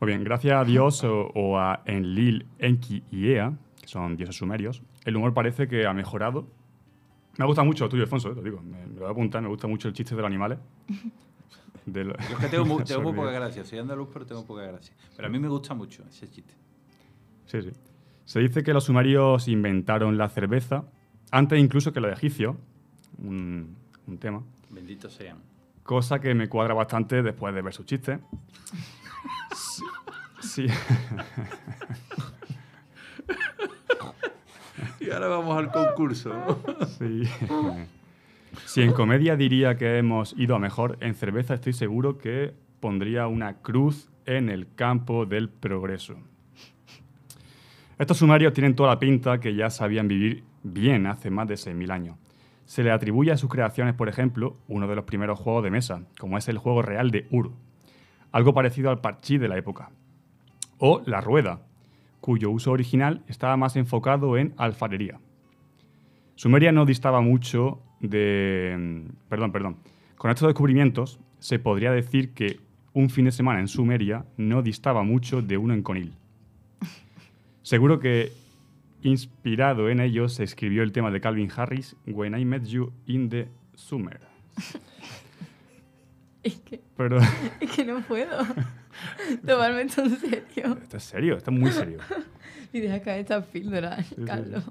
Muy 0.00 0.08
bien, 0.08 0.22
gracias 0.24 0.54
a 0.60 0.64
Dios 0.64 1.02
o, 1.04 1.28
o 1.34 1.58
a 1.58 1.80
Enlil, 1.86 2.46
Enki 2.58 3.02
y 3.10 3.28
Ea, 3.32 3.52
que 3.86 3.92
son 3.92 4.16
dioses 4.16 4.36
sumerios, 4.36 4.82
el 5.04 5.16
humor 5.16 5.32
parece 5.32 5.68
que 5.68 5.86
ha 5.86 5.92
mejorado. 5.94 6.46
Me 7.38 7.44
gusta 7.46 7.62
mucho 7.62 7.84
lo 7.84 7.90
tuyo, 7.90 8.02
Alfonso, 8.02 8.30
eh, 8.30 8.34
lo 8.34 8.42
digo, 8.42 8.60
me, 8.62 8.84
me 8.86 8.94
lo 8.94 9.00
voy 9.00 9.08
a 9.08 9.10
apuntar, 9.12 9.40
me 9.42 9.48
gusta 9.48 9.66
mucho 9.68 9.86
el 9.88 9.94
chiste 9.94 10.14
de 10.14 10.22
los 10.22 10.26
animales. 10.26 10.58
De 11.86 12.02
lo- 12.02 12.16
Yo 12.16 12.24
es 12.34 12.36
que 12.40 12.48
tengo, 12.48 12.64
mu- 12.64 12.80
tengo 12.84 13.00
muy 13.02 13.12
poca 13.12 13.30
gracia, 13.30 13.64
soy 13.64 13.78
andaluz, 13.78 14.08
pero 14.12 14.26
tengo 14.26 14.44
poca 14.44 14.62
gracia. 14.62 14.92
Pero 15.14 15.28
a 15.28 15.30
mí 15.30 15.38
me 15.38 15.46
gusta 15.46 15.72
mucho 15.72 16.02
ese 16.08 16.28
chiste. 16.28 16.52
Sí, 17.46 17.62
sí. 17.62 17.70
Se 18.24 18.40
dice 18.40 18.64
que 18.64 18.72
los 18.74 18.82
sumerios 18.84 19.46
inventaron 19.46 20.18
la 20.18 20.28
cerveza 20.28 20.82
antes 21.30 21.60
incluso 21.60 21.92
que 21.92 22.00
los 22.00 22.12
egipcios. 22.12 22.56
Un, 23.22 23.76
un 24.08 24.18
tema. 24.18 24.42
Benditos 24.70 25.12
sean. 25.14 25.38
Cosa 25.84 26.18
que 26.18 26.34
me 26.34 26.48
cuadra 26.48 26.74
bastante 26.74 27.22
después 27.22 27.54
de 27.54 27.62
ver 27.62 27.72
sus 27.72 27.86
chistes. 27.86 28.18
Sí. 30.42 30.66
sí. 30.66 30.74
Y 35.06 35.10
ahora 35.10 35.28
vamos 35.28 35.56
al 35.56 35.70
concurso. 35.70 36.32
Sí. 36.98 37.22
Si 38.64 38.82
en 38.82 38.92
comedia 38.92 39.36
diría 39.36 39.76
que 39.76 39.98
hemos 39.98 40.34
ido 40.36 40.56
a 40.56 40.58
mejor, 40.58 40.98
en 41.00 41.14
cerveza 41.14 41.54
estoy 41.54 41.74
seguro 41.74 42.18
que 42.18 42.54
pondría 42.80 43.28
una 43.28 43.58
cruz 43.58 44.10
en 44.24 44.48
el 44.48 44.74
campo 44.74 45.24
del 45.26 45.48
progreso. 45.48 46.16
Estos 47.98 48.16
sumarios 48.18 48.52
tienen 48.52 48.74
toda 48.74 48.90
la 48.90 48.98
pinta 48.98 49.38
que 49.38 49.54
ya 49.54 49.70
sabían 49.70 50.08
vivir 50.08 50.42
bien 50.62 51.06
hace 51.06 51.30
más 51.30 51.46
de 51.46 51.54
6.000 51.54 51.92
años. 51.92 52.16
Se 52.64 52.82
le 52.82 52.90
atribuye 52.90 53.30
a 53.30 53.36
sus 53.36 53.48
creaciones, 53.48 53.94
por 53.94 54.08
ejemplo, 54.08 54.56
uno 54.66 54.88
de 54.88 54.96
los 54.96 55.04
primeros 55.04 55.38
juegos 55.38 55.62
de 55.62 55.70
mesa, 55.70 56.02
como 56.18 56.36
es 56.36 56.48
el 56.48 56.58
juego 56.58 56.82
real 56.82 57.12
de 57.12 57.28
Ur, 57.30 57.52
algo 58.32 58.54
parecido 58.54 58.90
al 58.90 59.00
parchís 59.00 59.40
de 59.40 59.48
la 59.48 59.56
época, 59.56 59.90
o 60.78 61.02
la 61.06 61.20
rueda, 61.20 61.60
cuyo 62.26 62.50
uso 62.50 62.72
original 62.72 63.22
estaba 63.28 63.56
más 63.56 63.76
enfocado 63.76 64.36
en 64.36 64.52
alfarería. 64.56 65.20
Sumeria 66.34 66.72
no 66.72 66.84
distaba 66.84 67.20
mucho 67.20 67.80
de... 68.00 69.04
Perdón, 69.28 69.52
perdón. 69.52 69.76
Con 70.16 70.32
estos 70.32 70.48
descubrimientos 70.48 71.20
se 71.38 71.60
podría 71.60 71.92
decir 71.92 72.34
que 72.34 72.58
un 72.94 73.10
fin 73.10 73.26
de 73.26 73.30
semana 73.30 73.60
en 73.60 73.68
Sumeria 73.68 74.24
no 74.36 74.62
distaba 74.62 75.04
mucho 75.04 75.40
de 75.40 75.56
uno 75.56 75.72
en 75.72 75.84
Conil. 75.84 76.14
Seguro 77.62 78.00
que 78.00 78.32
inspirado 79.02 79.88
en 79.88 80.00
ellos 80.00 80.34
se 80.34 80.42
escribió 80.42 80.82
el 80.82 80.90
tema 80.90 81.12
de 81.12 81.20
Calvin 81.20 81.52
Harris, 81.56 81.94
When 82.08 82.36
I 82.36 82.44
Met 82.44 82.64
You 82.64 82.92
in 83.06 83.28
the 83.28 83.46
Summer. 83.76 84.18
Es 86.46 86.60
que, 86.60 86.80
Pero 86.96 87.18
es 87.60 87.70
que 87.72 87.84
no 87.84 88.00
puedo 88.02 88.38
tomarme 89.46 89.82
esto 89.82 90.02
en 90.02 90.16
serio. 90.18 90.78
esto 90.82 90.96
es 90.96 91.02
serio, 91.04 91.36
esto 91.36 91.50
es 91.50 91.58
muy 91.58 91.70
serio. 91.72 91.98
Y 92.72 92.80
deja 92.80 93.00
caer 93.00 93.20
estas 93.20 93.46
píldoras, 93.46 94.04
sí, 94.06 94.16
Carlos. 94.26 94.62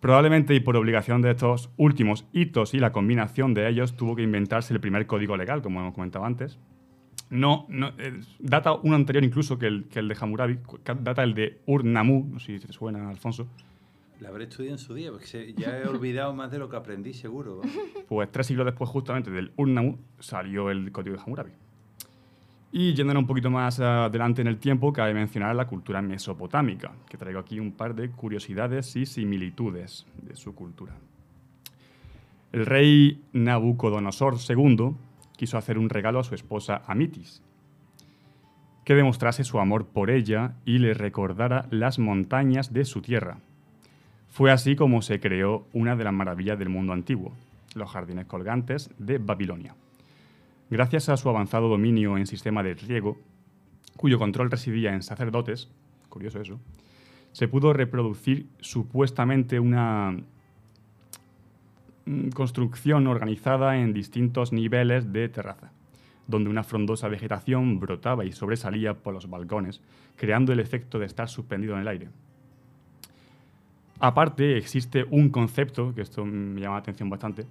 Probablemente 0.00 0.54
y 0.54 0.60
por 0.60 0.76
obligación 0.76 1.22
de 1.22 1.30
estos 1.30 1.70
últimos 1.76 2.26
hitos 2.32 2.74
y 2.74 2.78
la 2.78 2.92
combinación 2.92 3.54
de 3.54 3.68
ellos 3.68 3.96
tuvo 3.96 4.14
que 4.16 4.22
inventarse 4.22 4.72
el 4.74 4.80
primer 4.80 5.06
código 5.06 5.36
legal, 5.36 5.62
como 5.62 5.80
hemos 5.80 5.94
comentado 5.94 6.24
antes. 6.24 6.58
No, 7.30 7.66
no, 7.68 7.88
eh, 7.98 8.20
data 8.38 8.72
uno 8.74 8.96
anterior 8.96 9.24
incluso 9.24 9.58
que 9.58 9.66
el, 9.66 9.84
que 9.88 9.98
el 9.98 10.08
de 10.08 10.16
Hammurabi, 10.18 10.58
data 11.00 11.22
el 11.22 11.34
de 11.34 11.60
Ur-Nammu, 11.66 12.28
no 12.34 12.38
sé 12.38 12.58
si 12.58 12.66
te 12.66 12.72
suena, 12.72 13.08
Alfonso. 13.10 13.46
La 14.20 14.28
habré 14.28 14.44
estudiado 14.44 14.74
en 14.76 14.78
su 14.78 14.94
día, 14.94 15.10
porque 15.10 15.26
se- 15.26 15.54
ya 15.54 15.78
he 15.78 15.86
olvidado 15.86 16.32
más 16.34 16.50
de 16.50 16.58
lo 16.58 16.68
que 16.68 16.76
aprendí, 16.76 17.12
seguro. 17.14 17.62
Pues 18.08 18.30
tres 18.30 18.46
siglos 18.46 18.66
después 18.66 18.88
justamente 18.90 19.30
del 19.30 19.52
Ur-Nammu 19.56 19.98
salió 20.20 20.70
el 20.70 20.92
código 20.92 21.16
de 21.16 21.22
Hammurabi. 21.22 21.50
Y 22.76 22.92
yéndonos 22.92 23.20
un 23.20 23.28
poquito 23.28 23.52
más 23.52 23.78
adelante 23.78 24.40
en 24.40 24.48
el 24.48 24.58
tiempo, 24.58 24.92
cabe 24.92 25.14
mencionar 25.14 25.54
la 25.54 25.68
cultura 25.68 26.02
mesopotámica, 26.02 26.90
que 27.08 27.16
traigo 27.16 27.38
aquí 27.38 27.60
un 27.60 27.70
par 27.70 27.94
de 27.94 28.10
curiosidades 28.10 28.96
y 28.96 29.06
similitudes 29.06 30.04
de 30.20 30.34
su 30.34 30.56
cultura. 30.56 30.92
El 32.50 32.66
rey 32.66 33.22
Nabucodonosor 33.32 34.38
II 34.48 34.96
quiso 35.36 35.56
hacer 35.56 35.78
un 35.78 35.88
regalo 35.88 36.18
a 36.18 36.24
su 36.24 36.34
esposa 36.34 36.82
Amitis, 36.88 37.44
que 38.84 38.96
demostrase 38.96 39.44
su 39.44 39.60
amor 39.60 39.86
por 39.86 40.10
ella 40.10 40.56
y 40.64 40.78
le 40.78 40.94
recordara 40.94 41.68
las 41.70 42.00
montañas 42.00 42.72
de 42.72 42.84
su 42.84 43.02
tierra. 43.02 43.38
Fue 44.30 44.50
así 44.50 44.74
como 44.74 45.00
se 45.00 45.20
creó 45.20 45.68
una 45.72 45.94
de 45.94 46.02
las 46.02 46.12
maravillas 46.12 46.58
del 46.58 46.70
mundo 46.70 46.92
antiguo, 46.92 47.34
los 47.76 47.88
jardines 47.88 48.26
colgantes 48.26 48.90
de 48.98 49.18
Babilonia. 49.18 49.76
Gracias 50.70 51.08
a 51.08 51.16
su 51.16 51.28
avanzado 51.28 51.68
dominio 51.68 52.16
en 52.16 52.26
sistema 52.26 52.62
de 52.62 52.74
riego, 52.74 53.18
cuyo 53.96 54.18
control 54.18 54.50
residía 54.50 54.94
en 54.94 55.02
sacerdotes, 55.02 55.68
curioso 56.08 56.40
eso, 56.40 56.58
se 57.32 57.48
pudo 57.48 57.72
reproducir 57.72 58.46
supuestamente 58.60 59.60
una 59.60 60.16
mm, 62.06 62.28
construcción 62.28 63.06
organizada 63.06 63.76
en 63.78 63.92
distintos 63.92 64.52
niveles 64.52 65.12
de 65.12 65.28
terraza, 65.28 65.72
donde 66.26 66.48
una 66.48 66.62
frondosa 66.64 67.08
vegetación 67.08 67.78
brotaba 67.78 68.24
y 68.24 68.32
sobresalía 68.32 68.94
por 68.94 69.14
los 69.14 69.28
balcones, 69.28 69.80
creando 70.16 70.52
el 70.52 70.60
efecto 70.60 70.98
de 70.98 71.06
estar 71.06 71.28
suspendido 71.28 71.74
en 71.74 71.80
el 71.80 71.88
aire. 71.88 72.08
Aparte, 74.00 74.56
existe 74.56 75.04
un 75.10 75.28
concepto, 75.28 75.94
que 75.94 76.02
esto 76.02 76.24
me 76.24 76.60
llama 76.60 76.76
la 76.76 76.80
atención 76.80 77.10
bastante, 77.10 77.46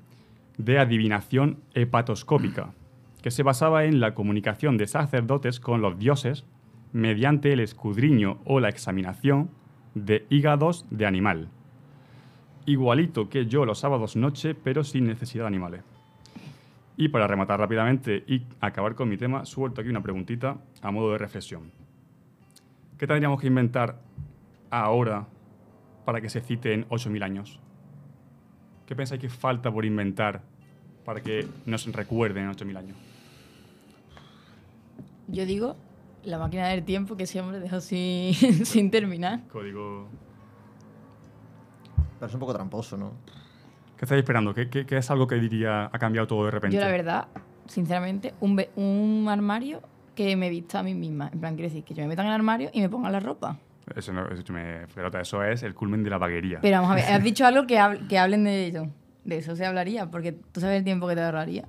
de 0.58 0.80
adivinación 0.80 1.58
hepatoscópica, 1.74 2.74
que 3.24 3.32
se 3.32 3.42
basaba 3.42 3.86
en 3.86 4.02
la 4.02 4.14
comunicación 4.14 4.78
de 4.78 4.86
sacerdotes 4.86 5.62
con 5.62 5.82
los 5.82 5.98
dioses 5.98 6.44
mediante 6.92 7.54
el 7.54 7.62
escudriño 7.62 8.40
o 8.44 8.60
la 8.60 8.68
examinación 8.68 9.50
de 9.96 10.28
hígados 10.30 10.86
de 10.92 11.06
animal. 11.06 11.48
Igualito 12.66 13.30
que 13.30 13.46
yo 13.46 13.66
los 13.66 13.80
sábados 13.80 14.18
noche, 14.18 14.54
pero 14.54 14.84
sin 14.84 15.06
necesidad 15.06 15.46
de 15.46 15.48
animales. 15.48 15.84
Y 16.98 17.08
para 17.08 17.26
rematar 17.26 17.60
rápidamente 17.62 18.26
y 18.28 18.44
acabar 18.60 18.94
con 18.94 19.08
mi 19.08 19.16
tema, 19.16 19.46
suelto 19.46 19.80
aquí 19.80 19.90
una 19.90 20.04
preguntita 20.04 20.58
a 20.82 20.92
modo 20.92 21.14
de 21.14 21.18
reflexión. 21.18 21.72
¿Qué 22.98 23.08
tendríamos 23.08 23.40
que 23.40 23.48
inventar 23.48 24.02
ahora 24.70 25.28
para 26.04 26.20
que 26.20 26.30
se 26.30 26.42
cite 26.42 26.74
en 26.74 26.88
8.000 26.90 27.24
años? 27.24 27.60
¿Qué 28.86 28.98
pensáis 28.98 29.22
que 29.22 29.30
falta 29.30 29.72
por 29.72 29.86
inventar 29.86 30.42
para 31.06 31.22
que 31.22 31.48
nos 31.66 31.86
recuerden 31.88 32.46
en 32.46 32.52
8.000 32.52 32.78
años? 32.78 33.13
Yo 35.28 35.46
digo, 35.46 35.76
la 36.24 36.38
máquina 36.38 36.68
del 36.68 36.84
tiempo 36.84 37.16
que 37.18 37.24
ese 37.24 37.40
hombre 37.42 37.60
dejó 37.60 37.82
sin, 37.82 38.34
sin 38.66 38.92
terminar. 38.92 39.42
Código... 39.52 40.08
Pero 42.20 42.28
es 42.28 42.34
un 42.34 42.40
poco 42.40 42.54
tramposo, 42.54 42.98
¿no? 42.98 43.12
¿Qué 43.98 44.06
estáis 44.06 44.20
esperando? 44.20 44.54
¿Qué, 44.54 44.70
qué- 44.70 44.86
qué 44.86 44.98
es 44.98 45.12
algo 45.12 45.28
que 45.28 45.36
diría 45.36 45.90
ha 45.92 46.00
cambiado 46.00 46.28
todo 46.28 46.46
de 46.46 46.52
repente? 46.52 46.76
Yo, 46.76 46.82
la 46.82 46.88
verdad, 46.90 47.28
sinceramente, 47.68 48.34
un, 48.40 48.62
un 48.76 49.28
armario 49.30 49.82
que 50.16 50.36
me 50.36 50.50
vista 50.50 50.80
a 50.80 50.84
mí 50.84 50.94
misma. 50.94 51.30
En 51.34 51.40
plan, 51.40 51.56
quiero 51.56 51.70
decir, 51.70 51.84
que 51.84 51.94
yo 51.94 52.04
me 52.04 52.10
meta 52.10 52.22
en 52.22 52.28
el 52.30 52.34
armario 52.34 52.70
y 52.74 52.82
me 52.82 52.90
ponga 52.90 53.10
la 53.10 53.20
ropa. 53.20 53.58
Eso, 53.96 54.14
no, 54.14 54.28
eso, 54.30 54.54
me 54.54 54.88
pelota, 54.94 55.20
eso 55.20 55.44
es 55.44 55.64
el 55.64 55.74
culmen 55.74 56.04
de 56.04 56.10
la 56.10 56.18
vaguería. 56.18 56.60
Pero 56.62 56.78
vamos 56.78 56.92
a 56.92 56.96
ver, 56.96 57.06
has 57.06 57.24
dicho 57.24 57.46
algo 57.46 57.68
que, 57.68 57.78
hab- 57.80 58.08
que 58.08 58.18
hablen 58.18 58.44
de 58.46 58.66
ello. 58.66 58.88
De 59.26 59.38
eso 59.38 59.56
se 59.56 59.66
hablaría, 59.66 60.10
porque 60.10 60.32
tú 60.34 60.62
sabes 60.62 60.78
el 60.78 60.84
tiempo 60.84 61.08
que 61.08 61.16
te 61.16 61.22
ahorraría. 61.22 61.64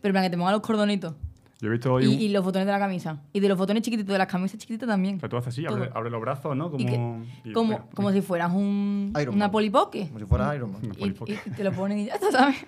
Pero 0.00 0.10
en 0.10 0.12
plan, 0.12 0.24
que 0.24 0.30
te 0.30 0.36
pongan 0.36 0.52
los 0.52 0.62
cordonitos 0.62 1.14
Yo 1.60 1.68
he 1.68 1.70
visto 1.70 1.92
hoy... 1.92 2.04
y, 2.04 2.06
un- 2.06 2.20
y 2.20 2.28
los 2.30 2.42
botones 2.44 2.66
de 2.66 2.72
la 2.72 2.78
camisa. 2.78 3.20
Y 3.32 3.40
de 3.40 3.48
los 3.48 3.58
botones 3.58 3.82
chiquititos, 3.82 4.12
de 4.12 4.18
las 4.18 4.26
camisas 4.28 4.58
chiquititas 4.58 4.88
también. 4.88 5.18
que 5.20 5.28
tú 5.28 5.36
haces 5.36 5.48
así, 5.48 5.66
abre, 5.66 6.10
los 6.10 6.20
brazos, 6.20 6.56
¿no? 6.56 6.66
Y 6.78 6.86
Como, 6.86 7.24
que- 7.44 7.48
y- 7.50 7.52
como, 7.52 7.88
como 7.94 8.12
si 8.12 8.22
fueras 8.22 8.52
un, 8.52 9.12
Iron 9.20 9.34
una 9.34 9.44
Man. 9.46 9.52
polipoque. 9.52 10.06
Como 10.06 10.18
si 10.20 10.24
fuera 10.24 10.54
Iron 10.56 10.72
Man. 10.72 10.80
Y 11.26 11.50
te 11.50 11.64
lo 11.64 11.72
ponen 11.72 11.98
y 11.98 12.06
ya 12.06 12.14
está, 12.14 12.30
¿sabes? 12.32 12.56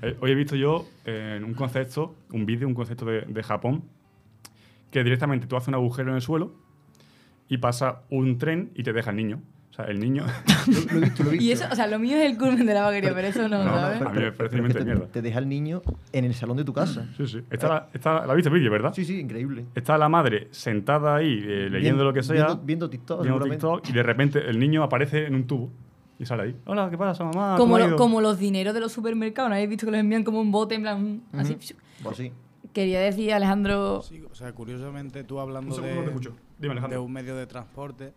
Eh, 0.00 0.16
hoy 0.20 0.30
he 0.30 0.34
visto 0.36 0.54
yo 0.54 0.86
en 1.04 1.42
un 1.42 1.54
concepto, 1.54 2.14
un 2.32 2.46
vídeo, 2.46 2.68
un 2.68 2.74
concepto 2.74 3.04
de, 3.04 3.22
de 3.22 3.42
Japón, 3.42 3.82
que 4.92 5.02
directamente 5.02 5.48
tú 5.48 5.56
haces 5.56 5.66
un 5.66 5.74
agujero 5.74 6.10
en 6.10 6.14
el 6.14 6.22
suelo 6.22 6.52
y 7.48 7.58
pasa 7.58 8.02
un 8.08 8.38
tren 8.38 8.70
y 8.76 8.84
te 8.84 8.92
deja 8.92 9.10
el 9.10 9.16
niño. 9.16 9.42
Sea, 9.78 9.86
el 9.86 10.00
niño... 10.00 10.24
Lo, 10.92 11.00
lo 11.00 11.30
lo. 11.30 11.34
Y 11.34 11.52
eso, 11.52 11.64
o 11.70 11.74
sea, 11.74 11.86
lo 11.86 11.98
mío 11.98 12.16
es 12.16 12.30
el 12.30 12.36
culmen 12.36 12.66
de 12.66 12.74
la 12.74 12.82
vaquería, 12.82 13.14
pero 13.14 13.28
eso 13.28 13.48
no, 13.48 13.58
No, 13.58 13.64
no, 13.64 13.70
¿sabes? 13.70 13.98
pero- 13.98 14.10
a 14.10 14.12
mí 14.12 14.20
me 14.20 14.32
parece 14.32 14.56
es 14.56 14.60
un 14.60 14.66
invento 14.66 14.78
que 14.78 14.84
de 14.84 14.90
te, 14.90 14.94
mierda. 14.96 15.12
te 15.12 15.22
deja 15.22 15.38
el 15.38 15.48
niño 15.48 15.82
en 16.12 16.24
el 16.24 16.34
salón 16.34 16.56
de 16.56 16.64
tu 16.64 16.72
casa. 16.72 17.06
Sí, 17.16 17.26
sí. 17.26 17.40
Está 17.50 17.68
la, 17.68 17.88
está, 17.94 18.26
la 18.26 18.34
viste 18.34 18.48
el 18.50 18.54
vídeo, 18.56 18.70
¿verdad? 18.70 18.92
Sí, 18.92 19.04
sí, 19.04 19.18
increíble. 19.20 19.64
Está 19.74 19.96
la 19.96 20.08
madre 20.08 20.48
sentada 20.50 21.14
ahí 21.16 21.42
eh, 21.46 21.68
leyendo 21.70 22.04
lo 22.04 22.12
que 22.12 22.22
sea, 22.22 22.34
Viendo, 22.46 22.56
viendo 22.64 22.90
TikTok, 22.90 23.22
viendo. 23.22 23.44
TikTok, 23.44 23.88
y 23.88 23.92
de 23.92 24.02
repente 24.02 24.40
el 24.50 24.58
niño 24.58 24.82
aparece 24.82 25.26
en 25.26 25.34
un 25.36 25.46
tubo 25.46 25.70
y 26.18 26.26
sale 26.26 26.42
ahí. 26.42 26.56
Hola, 26.66 26.90
¿qué 26.90 26.98
pasa, 26.98 27.24
mamá? 27.24 27.54
como, 27.56 27.58
¿Cómo 27.58 27.76
ha 27.76 27.78
lo- 27.78 27.86
ido?". 27.86 27.96
como 27.96 28.20
los 28.20 28.38
dineros 28.38 28.74
de 28.74 28.80
los 28.80 28.90
supermercados, 28.92 29.48
¿no 29.48 29.54
habéis 29.54 29.70
visto 29.70 29.86
que 29.86 29.92
los 29.92 30.00
envían 30.00 30.24
como 30.24 30.40
un 30.40 30.50
bote, 30.50 30.74
en 30.74 30.82
plan, 30.82 31.22
así? 31.32 31.56
Pues 32.02 32.16
sí. 32.16 32.32
Quería 32.72 33.00
decir, 33.00 33.32
Alejandro, 33.32 34.02
Sí, 34.02 34.22
o 34.30 34.34
sea, 34.34 34.52
curiosamente 34.52 35.24
tú 35.24 35.38
hablando 35.40 35.70
Un 35.74 35.80
segundo, 35.82 35.94
no 35.96 36.02
te 36.02 36.08
escucho. 36.08 36.30
Dime, 36.30 36.40
de, 36.58 36.70
Alejandro. 36.72 37.00
de 37.00 37.06
un 37.06 37.12
medio 37.12 37.36
de 37.36 37.46
transporte, 37.46 38.12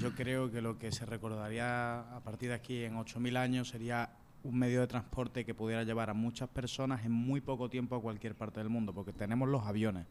yo 0.00 0.12
creo 0.14 0.50
que 0.50 0.60
lo 0.60 0.78
que 0.78 0.92
se 0.92 1.06
recordaría 1.06 2.00
a 2.16 2.20
partir 2.20 2.48
de 2.50 2.54
aquí 2.54 2.82
en 2.84 2.94
8.000 2.96 3.36
años 3.36 3.68
sería 3.68 4.10
un 4.42 4.58
medio 4.58 4.80
de 4.80 4.86
transporte 4.86 5.44
que 5.44 5.54
pudiera 5.54 5.84
llevar 5.84 6.10
a 6.10 6.14
muchas 6.14 6.48
personas 6.48 7.04
en 7.04 7.12
muy 7.12 7.40
poco 7.40 7.70
tiempo 7.70 7.96
a 7.96 8.00
cualquier 8.02 8.34
parte 8.34 8.60
del 8.60 8.68
mundo, 8.68 8.92
porque 8.92 9.12
tenemos 9.12 9.48
los 9.48 9.64
aviones, 9.64 10.06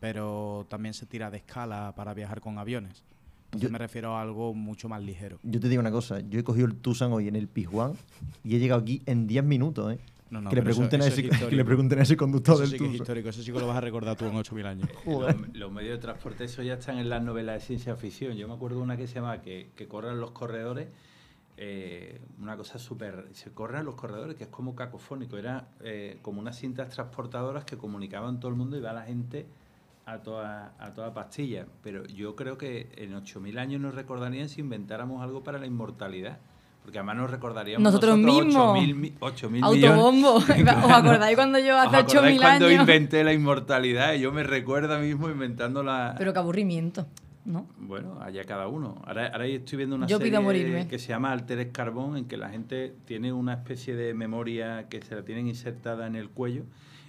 pero 0.00 0.66
también 0.70 0.94
se 0.94 1.06
tira 1.06 1.30
de 1.30 1.38
escala 1.38 1.92
para 1.96 2.14
viajar 2.14 2.40
con 2.40 2.58
aviones. 2.58 3.02
Entonces 3.46 3.68
Yo- 3.68 3.72
me 3.72 3.78
refiero 3.78 4.16
a 4.16 4.22
algo 4.22 4.54
mucho 4.54 4.88
más 4.88 5.02
ligero. 5.02 5.38
Yo 5.42 5.58
te 5.60 5.68
digo 5.68 5.80
una 5.80 5.90
cosa. 5.90 6.20
Yo 6.20 6.38
he 6.38 6.44
cogido 6.44 6.66
el 6.66 6.76
Tucson 6.76 7.12
hoy 7.12 7.28
en 7.28 7.36
el 7.36 7.48
Pijuán 7.48 7.92
y 8.44 8.56
he 8.56 8.58
llegado 8.58 8.80
aquí 8.82 9.02
en 9.06 9.26
10 9.26 9.42
minutos, 9.44 9.94
¿eh? 9.94 9.98
No, 10.30 10.40
no, 10.40 10.50
que, 10.50 10.56
le 10.56 10.60
eso- 10.62 10.66
pregunten 10.70 11.00
a 11.02 11.06
ese, 11.06 11.26
es 11.26 11.38
que 11.48 11.56
le 11.56 11.64
pregunten 11.64 11.98
a 11.98 12.02
ese 12.02 12.16
conductor 12.16 12.54
Eso 12.54 12.62
del 12.62 12.70
sí 12.70 12.78
que 12.78 12.84
es 12.84 12.90
Tuso. 12.92 13.02
histórico, 13.02 13.28
eso 13.30 13.42
sí 13.42 13.52
que 13.52 13.58
lo 13.58 13.66
vas 13.66 13.76
a 13.76 13.80
recordar 13.80 14.16
tú 14.16 14.26
en 14.26 14.32
8.000 14.34 14.66
años. 14.66 14.88
Joder. 15.04 15.36
Los, 15.40 15.56
los 15.56 15.72
medios 15.72 15.96
de 15.96 16.02
transporte, 16.02 16.44
eso 16.44 16.62
ya 16.62 16.74
están 16.74 16.98
en 16.98 17.08
las 17.08 17.22
novelas 17.22 17.54
de 17.56 17.60
ciencia 17.66 17.96
ficción. 17.96 18.34
Yo 18.34 18.46
me 18.48 18.54
acuerdo 18.54 18.76
de 18.78 18.82
una 18.82 18.96
que 18.96 19.06
se 19.06 19.14
llama 19.14 19.40
que, 19.42 19.70
que 19.74 19.88
corran 19.88 20.20
los 20.20 20.32
corredores, 20.32 20.88
eh, 21.56 22.20
una 22.40 22.56
cosa 22.56 22.78
súper... 22.78 23.26
Se 23.32 23.50
corran 23.52 23.84
los 23.84 23.94
corredores, 23.96 24.36
que 24.36 24.44
es 24.44 24.50
como 24.50 24.74
cacofónico. 24.76 25.36
Era 25.38 25.68
eh, 25.80 26.18
como 26.22 26.40
unas 26.40 26.56
cintas 26.58 26.88
transportadoras 26.90 27.64
que 27.64 27.76
comunicaban 27.76 28.38
todo 28.38 28.50
el 28.50 28.56
mundo 28.56 28.76
y 28.76 28.80
va 28.80 28.92
la 28.92 29.02
gente 29.02 29.46
a 30.06 30.18
toda, 30.18 30.74
a 30.78 30.92
toda 30.92 31.12
pastilla. 31.14 31.66
Pero 31.82 32.04
yo 32.06 32.36
creo 32.36 32.58
que 32.58 32.90
en 32.96 33.12
8.000 33.14 33.58
años 33.58 33.80
nos 33.80 33.94
recordarían 33.94 34.48
si 34.48 34.60
inventáramos 34.60 35.22
algo 35.22 35.42
para 35.42 35.58
la 35.58 35.66
inmortalidad. 35.66 36.38
Porque 36.88 37.00
además 37.00 37.16
nos 37.16 37.30
recordaríamos 37.30 37.82
Nosotros 37.82 38.16
mismos. 38.16 38.78
8.000 38.78 38.94
mi- 38.94 39.10
8.000 39.20 39.50
millones. 39.50 39.84
Autobombo. 39.84 40.34
¿Os 40.86 40.90
acordáis 40.90 41.36
cuando 41.36 41.58
yo 41.58 41.74
¿Os 41.78 41.86
hace 41.86 41.96
acordáis 41.98 42.38
8.000 42.38 42.40
cuando 42.40 42.66
años? 42.66 42.80
inventé 42.80 43.24
la 43.24 43.32
inmortalidad? 43.34 44.14
Yo 44.14 44.32
me 44.32 44.42
recuerdo 44.42 44.94
a 44.94 44.98
mí 44.98 45.08
mismo 45.08 45.28
inventando 45.28 45.82
la... 45.82 46.14
Pero 46.16 46.32
qué 46.32 46.38
aburrimiento, 46.38 47.06
¿no? 47.44 47.66
Bueno, 47.78 48.18
allá 48.22 48.42
cada 48.44 48.68
uno. 48.68 49.02
Ahora, 49.06 49.26
ahora 49.26 49.44
estoy 49.46 49.76
viendo 49.76 49.96
una 49.96 50.06
Yo 50.06 50.16
serie 50.16 50.30
pido 50.30 50.40
morirme. 50.40 50.88
que 50.88 50.98
se 50.98 51.08
llama 51.08 51.30
Altered 51.30 51.72
Carbón, 51.72 52.16
en 52.16 52.24
que 52.24 52.38
la 52.38 52.48
gente 52.48 52.94
tiene 53.04 53.34
una 53.34 53.52
especie 53.52 53.94
de 53.94 54.14
memoria 54.14 54.88
que 54.88 55.02
se 55.02 55.14
la 55.14 55.22
tienen 55.26 55.46
insertada 55.46 56.06
en 56.06 56.16
el 56.16 56.30
cuello 56.30 56.62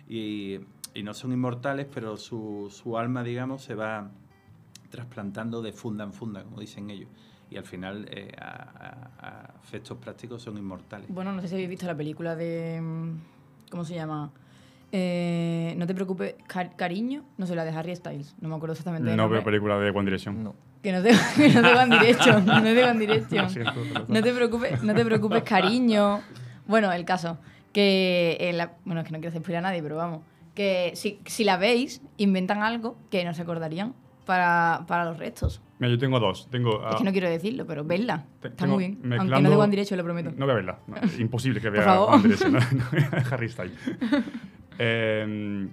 y, 0.09 0.59
y 0.93 1.03
no 1.03 1.13
son 1.13 1.31
inmortales, 1.31 1.87
pero 1.93 2.17
su, 2.17 2.67
su 2.69 2.97
alma, 2.97 3.23
digamos, 3.23 3.61
se 3.63 3.75
va 3.75 4.11
trasplantando 4.89 5.61
de 5.61 5.71
funda 5.71 6.03
en 6.03 6.11
funda, 6.11 6.43
como 6.43 6.59
dicen 6.59 6.89
ellos. 6.89 7.07
Y 7.51 7.57
al 7.57 7.63
final, 7.65 8.07
eh, 8.11 8.31
a, 8.39 8.45
a- 8.45 9.27
a 9.27 9.53
efectos 9.63 9.97
prácticos, 9.97 10.41
son 10.43 10.57
inmortales. 10.57 11.07
Bueno, 11.09 11.31
no 11.33 11.41
sé 11.41 11.47
si 11.47 11.55
habéis 11.55 11.69
visto 11.69 11.85
la 11.87 11.95
película 11.95 12.35
de. 12.35 12.79
mm, 12.81 13.11
¿Cómo 13.71 13.83
se 13.85 13.95
llama? 13.95 14.31
Eh, 14.91 15.75
no 15.77 15.85
te 15.85 15.93
preocupes, 15.93 16.35
Car- 16.47 16.75
cariño, 16.75 17.23
no 17.37 17.45
sé, 17.45 17.55
la 17.55 17.63
de 17.63 17.71
Harry 17.71 17.95
Styles, 17.95 18.35
no 18.41 18.49
me 18.49 18.55
acuerdo 18.55 18.73
exactamente. 18.73 19.15
No 19.15 19.29
veo 19.29 19.43
película 19.43 19.77
de 19.77 19.91
One 19.91 20.05
Direction. 20.05 20.43
No. 20.43 20.55
Que 20.81 20.91
no 20.91 21.03
te, 21.03 21.09
que 21.35 21.49
no 21.49 21.61
te 21.61 21.75
One 21.75 21.99
Direction, 21.99 22.45
no 22.45 22.61
te 22.63 22.83
One 22.83 22.99
Direction. 22.99 23.49
Siento, 23.51 23.73
perdón. 23.73 24.05
No 24.07 24.21
te 24.23 24.33
preocupes, 24.33 24.83
no 24.83 24.93
te 24.95 25.05
preocupes, 25.05 25.43
cariño. 25.43 26.21
Bueno, 26.67 26.91
el 26.91 27.05
caso, 27.05 27.37
que 27.71 28.37
en 28.39 28.57
la- 28.57 28.73
bueno, 28.85 29.01
es 29.01 29.07
que 29.07 29.13
no 29.13 29.19
quiero 29.19 29.37
hacer 29.37 29.55
a 29.55 29.61
nadie, 29.61 29.83
pero 29.83 29.95
vamos, 29.95 30.21
que 30.55 30.91
si, 30.95 31.19
si 31.25 31.43
la 31.43 31.57
veis, 31.57 32.01
inventan 32.17 32.63
algo 32.63 32.97
que 33.11 33.23
no 33.25 33.33
se 33.35 33.43
acordarían 33.43 33.93
para, 34.25 34.85
para 34.87 35.05
los 35.05 35.17
restos. 35.19 35.61
Mira, 35.79 35.91
yo 35.91 35.97
tengo 35.97 36.19
dos. 36.19 36.49
Tengo, 36.51 36.81
Es 36.87 36.93
ah, 36.93 36.97
que 36.97 37.03
no 37.05 37.11
quiero 37.11 37.29
decirlo, 37.29 37.65
pero 37.65 37.83
vedla. 37.85 38.25
te- 38.41 38.49
Está 38.49 38.67
muy 38.67 38.79
bien. 38.79 38.91
Aunque 38.95 39.07
no 39.07 39.23
mezclando- 39.23 39.49
de 39.49 39.55
One 39.55 39.71
Direction, 39.71 39.97
lo 39.97 40.03
prometo. 40.03 40.31
No 40.35 40.45
voy 40.45 40.51
a 40.51 40.55
verla. 40.55 40.79
No, 40.87 40.97
es 40.97 41.19
imposible 41.21 41.59
que 41.61 41.67
Por 41.69 41.77
vea 41.77 41.83
favor. 41.85 42.13
One 42.15 42.23
Direction. 42.23 42.53
No, 42.53 42.59
Harry 43.31 43.49
Styles. 43.49 43.73
Eh, 44.77 45.67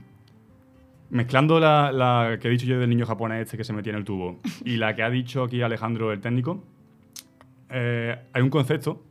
mezclando 1.10 1.60
la, 1.60 1.92
la 1.92 2.38
que 2.40 2.48
he 2.48 2.50
dicho 2.50 2.66
yo 2.66 2.78
del 2.78 2.88
niño 2.90 3.06
japonés 3.06 3.42
este 3.42 3.56
que 3.56 3.64
se 3.64 3.72
metía 3.72 3.92
en 3.92 3.98
el 3.98 4.04
tubo 4.04 4.40
y 4.64 4.76
la 4.76 4.94
que 4.96 5.02
ha 5.02 5.10
dicho 5.10 5.44
aquí 5.44 5.62
Alejandro, 5.62 6.12
el 6.12 6.20
técnico, 6.20 6.64
eh, 7.70 8.16
hay 8.32 8.42
un 8.42 8.50
concepto, 8.50 9.02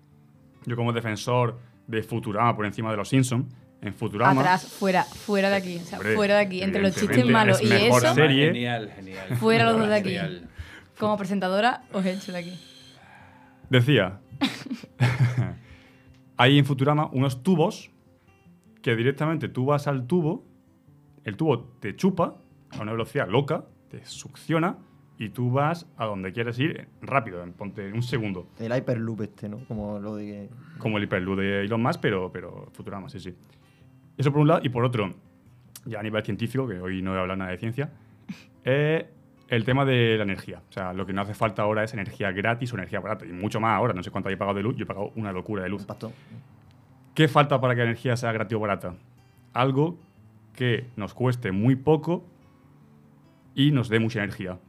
yo 0.65 0.75
como 0.75 0.91
defensor 0.93 1.59
de 1.87 2.03
Futurama 2.03 2.55
por 2.55 2.65
encima 2.65 2.91
de 2.91 2.97
los 2.97 3.07
Simpsons, 3.09 3.45
en 3.81 3.93
Futurama... 3.93 4.41
Atrás, 4.41 4.67
fuera, 4.67 5.03
fuera 5.03 5.49
de 5.49 5.55
aquí. 5.57 5.77
O 5.77 5.85
sea, 5.85 5.99
Hombre, 5.99 6.15
fuera 6.15 6.35
de 6.35 6.41
aquí. 6.41 6.61
Entre 6.63 6.81
los 6.81 6.95
chistes 6.95 7.25
malos 7.25 7.61
es 7.61 7.67
y 7.67 7.69
mejor 7.69 8.03
eso, 8.03 8.13
serie. 8.15 8.47
Genial, 8.47 8.91
genial. 8.95 9.27
Fuera 9.37 9.65
los 9.65 9.77
dos 9.77 9.87
de 9.89 9.95
aquí. 9.95 10.09
Genial. 10.09 10.49
Como 10.99 11.17
presentadora, 11.17 11.83
os 11.93 12.05
he 12.05 12.13
hecho 12.13 12.31
de 12.31 12.37
aquí. 12.39 12.59
Decía, 13.69 14.19
hay 16.37 16.57
en 16.57 16.65
Futurama 16.65 17.09
unos 17.11 17.43
tubos 17.43 17.91
que 18.81 18.95
directamente 18.95 19.49
tú 19.49 19.65
vas 19.65 19.87
al 19.87 20.05
tubo, 20.05 20.45
el 21.23 21.37
tubo 21.37 21.63
te 21.79 21.95
chupa 21.95 22.35
a 22.71 22.81
una 22.81 22.91
velocidad 22.91 23.27
loca, 23.27 23.65
te 23.89 24.05
succiona 24.05 24.77
y 25.17 25.29
tú 25.29 25.51
vas 25.51 25.87
a 25.97 26.05
donde 26.05 26.31
quieres 26.31 26.59
ir 26.59 26.87
rápido, 27.01 27.41
en 27.41 27.53
ponte 27.53 27.91
un 27.91 28.03
segundo. 28.03 28.47
El 28.59 28.75
Hyperloop 28.75 29.21
este, 29.21 29.49
¿no? 29.49 29.59
Como 29.67 29.99
lo 29.99 30.15
de... 30.15 30.49
Como 30.77 30.97
el 30.97 31.05
hiperloop 31.05 31.39
de 31.39 31.61
Elon 31.61 31.81
Musk, 31.81 32.01
pero, 32.01 32.31
pero 32.31 32.67
Futurama, 32.73 33.09
sí, 33.09 33.19
sí. 33.19 33.33
Eso 34.17 34.31
por 34.31 34.41
un 34.41 34.49
lado. 34.49 34.61
Y 34.63 34.69
por 34.69 34.83
otro, 34.83 35.15
ya 35.85 35.99
a 35.99 36.03
nivel 36.03 36.23
científico, 36.23 36.67
que 36.67 36.79
hoy 36.79 37.01
no 37.01 37.11
voy 37.11 37.17
a 37.17 37.21
hablar 37.21 37.37
nada 37.37 37.51
de 37.51 37.57
ciencia, 37.57 37.91
eh, 38.63 39.09
el 39.47 39.63
tema 39.63 39.85
de 39.85 40.17
la 40.17 40.23
energía. 40.23 40.61
O 40.69 40.71
sea, 40.71 40.93
lo 40.93 41.05
que 41.05 41.13
no 41.13 41.21
hace 41.21 41.33
falta 41.33 41.61
ahora 41.61 41.83
es 41.83 41.93
energía 41.93 42.31
gratis 42.31 42.71
o 42.73 42.75
energía 42.75 42.99
barata. 42.99 43.25
Y 43.25 43.31
mucho 43.31 43.59
más 43.59 43.77
ahora. 43.77 43.93
No 43.93 44.03
sé 44.03 44.11
cuánto 44.11 44.29
habéis 44.29 44.39
pagado 44.39 44.57
de 44.57 44.63
luz. 44.63 44.75
Yo 44.75 44.83
he 44.83 44.87
pagado 44.87 45.11
una 45.15 45.31
locura 45.31 45.63
de 45.63 45.69
luz. 45.69 45.85
¿Qué 47.13 47.27
falta 47.27 47.61
para 47.61 47.75
que 47.75 47.79
la 47.79 47.85
energía 47.85 48.15
sea 48.17 48.31
gratis 48.31 48.55
o 48.55 48.59
barata? 48.59 48.95
Algo 49.53 49.97
que 50.53 50.87
nos 50.95 51.13
cueste 51.13 51.51
muy 51.51 51.75
poco 51.75 52.25
y 53.53 53.71
nos 53.71 53.89
dé 53.89 53.99
mucha 53.99 54.19
energía. 54.19 54.59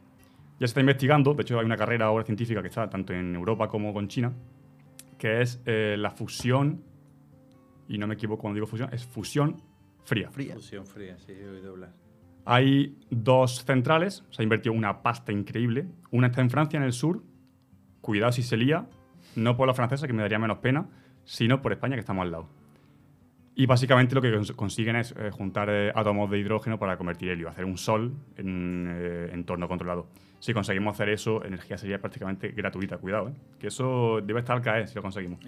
Ya 0.59 0.67
se 0.67 0.71
está 0.71 0.81
investigando, 0.81 1.35
de 1.35 1.43
hecho 1.43 1.59
hay 1.59 1.67
una 1.67 1.77
carrera 1.77 2.07
ahora 2.07 2.25
científica 2.25 2.63
que 2.63 2.69
está 2.69 2.89
tanto 2.89 3.13
en 3.13 3.35
Europa 3.35 3.69
como 3.69 3.93
con 3.93 4.09
China, 4.09 4.33
que 5.19 5.43
es 5.43 5.61
eh, 5.67 5.97
la 5.99 6.11
fusión, 6.11 6.83
y 7.89 7.99
no 7.99 8.07
me 8.07 8.15
equivoco 8.15 8.43
cuando 8.43 8.55
digo 8.55 8.67
fusión, 8.67 8.89
es 8.93 9.05
fusión 9.05 9.61
fría. 10.05 10.31
Fría. 10.31 10.55
Fusión 10.55 10.87
fría, 10.87 11.19
sí, 11.19 11.33
he 11.33 11.49
oído 11.49 11.73
hablar. 11.73 12.06
Hay 12.47 12.97
dos 13.11 13.65
centrales, 13.65 14.25
se 14.31 14.41
ha 14.41 14.45
invertido 14.45 14.73
una 14.73 15.03
pasta 15.03 15.33
increíble. 15.33 15.87
Una 16.13 16.29
está 16.29 16.41
en 16.41 16.49
Francia, 16.51 16.77
en 16.77 16.85
el 16.85 16.93
sur. 16.93 17.23
Cuidado 18.01 18.31
si 18.33 18.43
se 18.43 18.57
lía, 18.57 18.87
no 19.35 19.57
por 19.57 19.67
la 19.67 19.75
francesa, 19.75 20.07
que 20.07 20.13
me 20.13 20.23
daría 20.23 20.39
menos 20.39 20.59
pena, 20.59 20.87
sino 21.25 21.61
por 21.61 21.73
España, 21.73 21.97
que 21.97 22.01
estamos 22.01 22.23
al 22.23 22.31
lado. 22.31 22.49
Y 23.57 23.67
básicamente 23.67 24.15
lo 24.15 24.21
que 24.23 24.33
cons- 24.33 24.55
consiguen 24.55 24.97
es 24.97 25.13
eh, 25.19 25.31
juntar 25.33 25.69
eh, 25.71 25.91
átomos 25.95 26.31
de 26.31 26.39
hidrógeno 26.39 26.79
para 26.79 26.97
convertir 26.97 27.31
helio, 27.31 27.49
hacer 27.49 27.65
un 27.65 27.79
sol 27.79 28.15
en 28.37 28.87
eh, 28.91 29.31
entorno 29.33 29.67
controlado. 29.67 30.07
Si 30.39 30.53
conseguimos 30.53 30.95
hacer 30.95 31.09
eso, 31.09 31.43
energía 31.45 31.79
sería 31.79 31.99
prácticamente 31.99 32.49
gratuita. 32.51 32.99
Cuidado, 32.99 33.31
¿eh? 33.31 33.33
que 33.59 33.69
eso 33.69 34.21
debe 34.23 34.41
estar 34.41 34.55
al 34.57 34.63
caer 34.63 34.87
si 34.87 34.95
lo 34.95 35.03
conseguimos. 35.03 35.41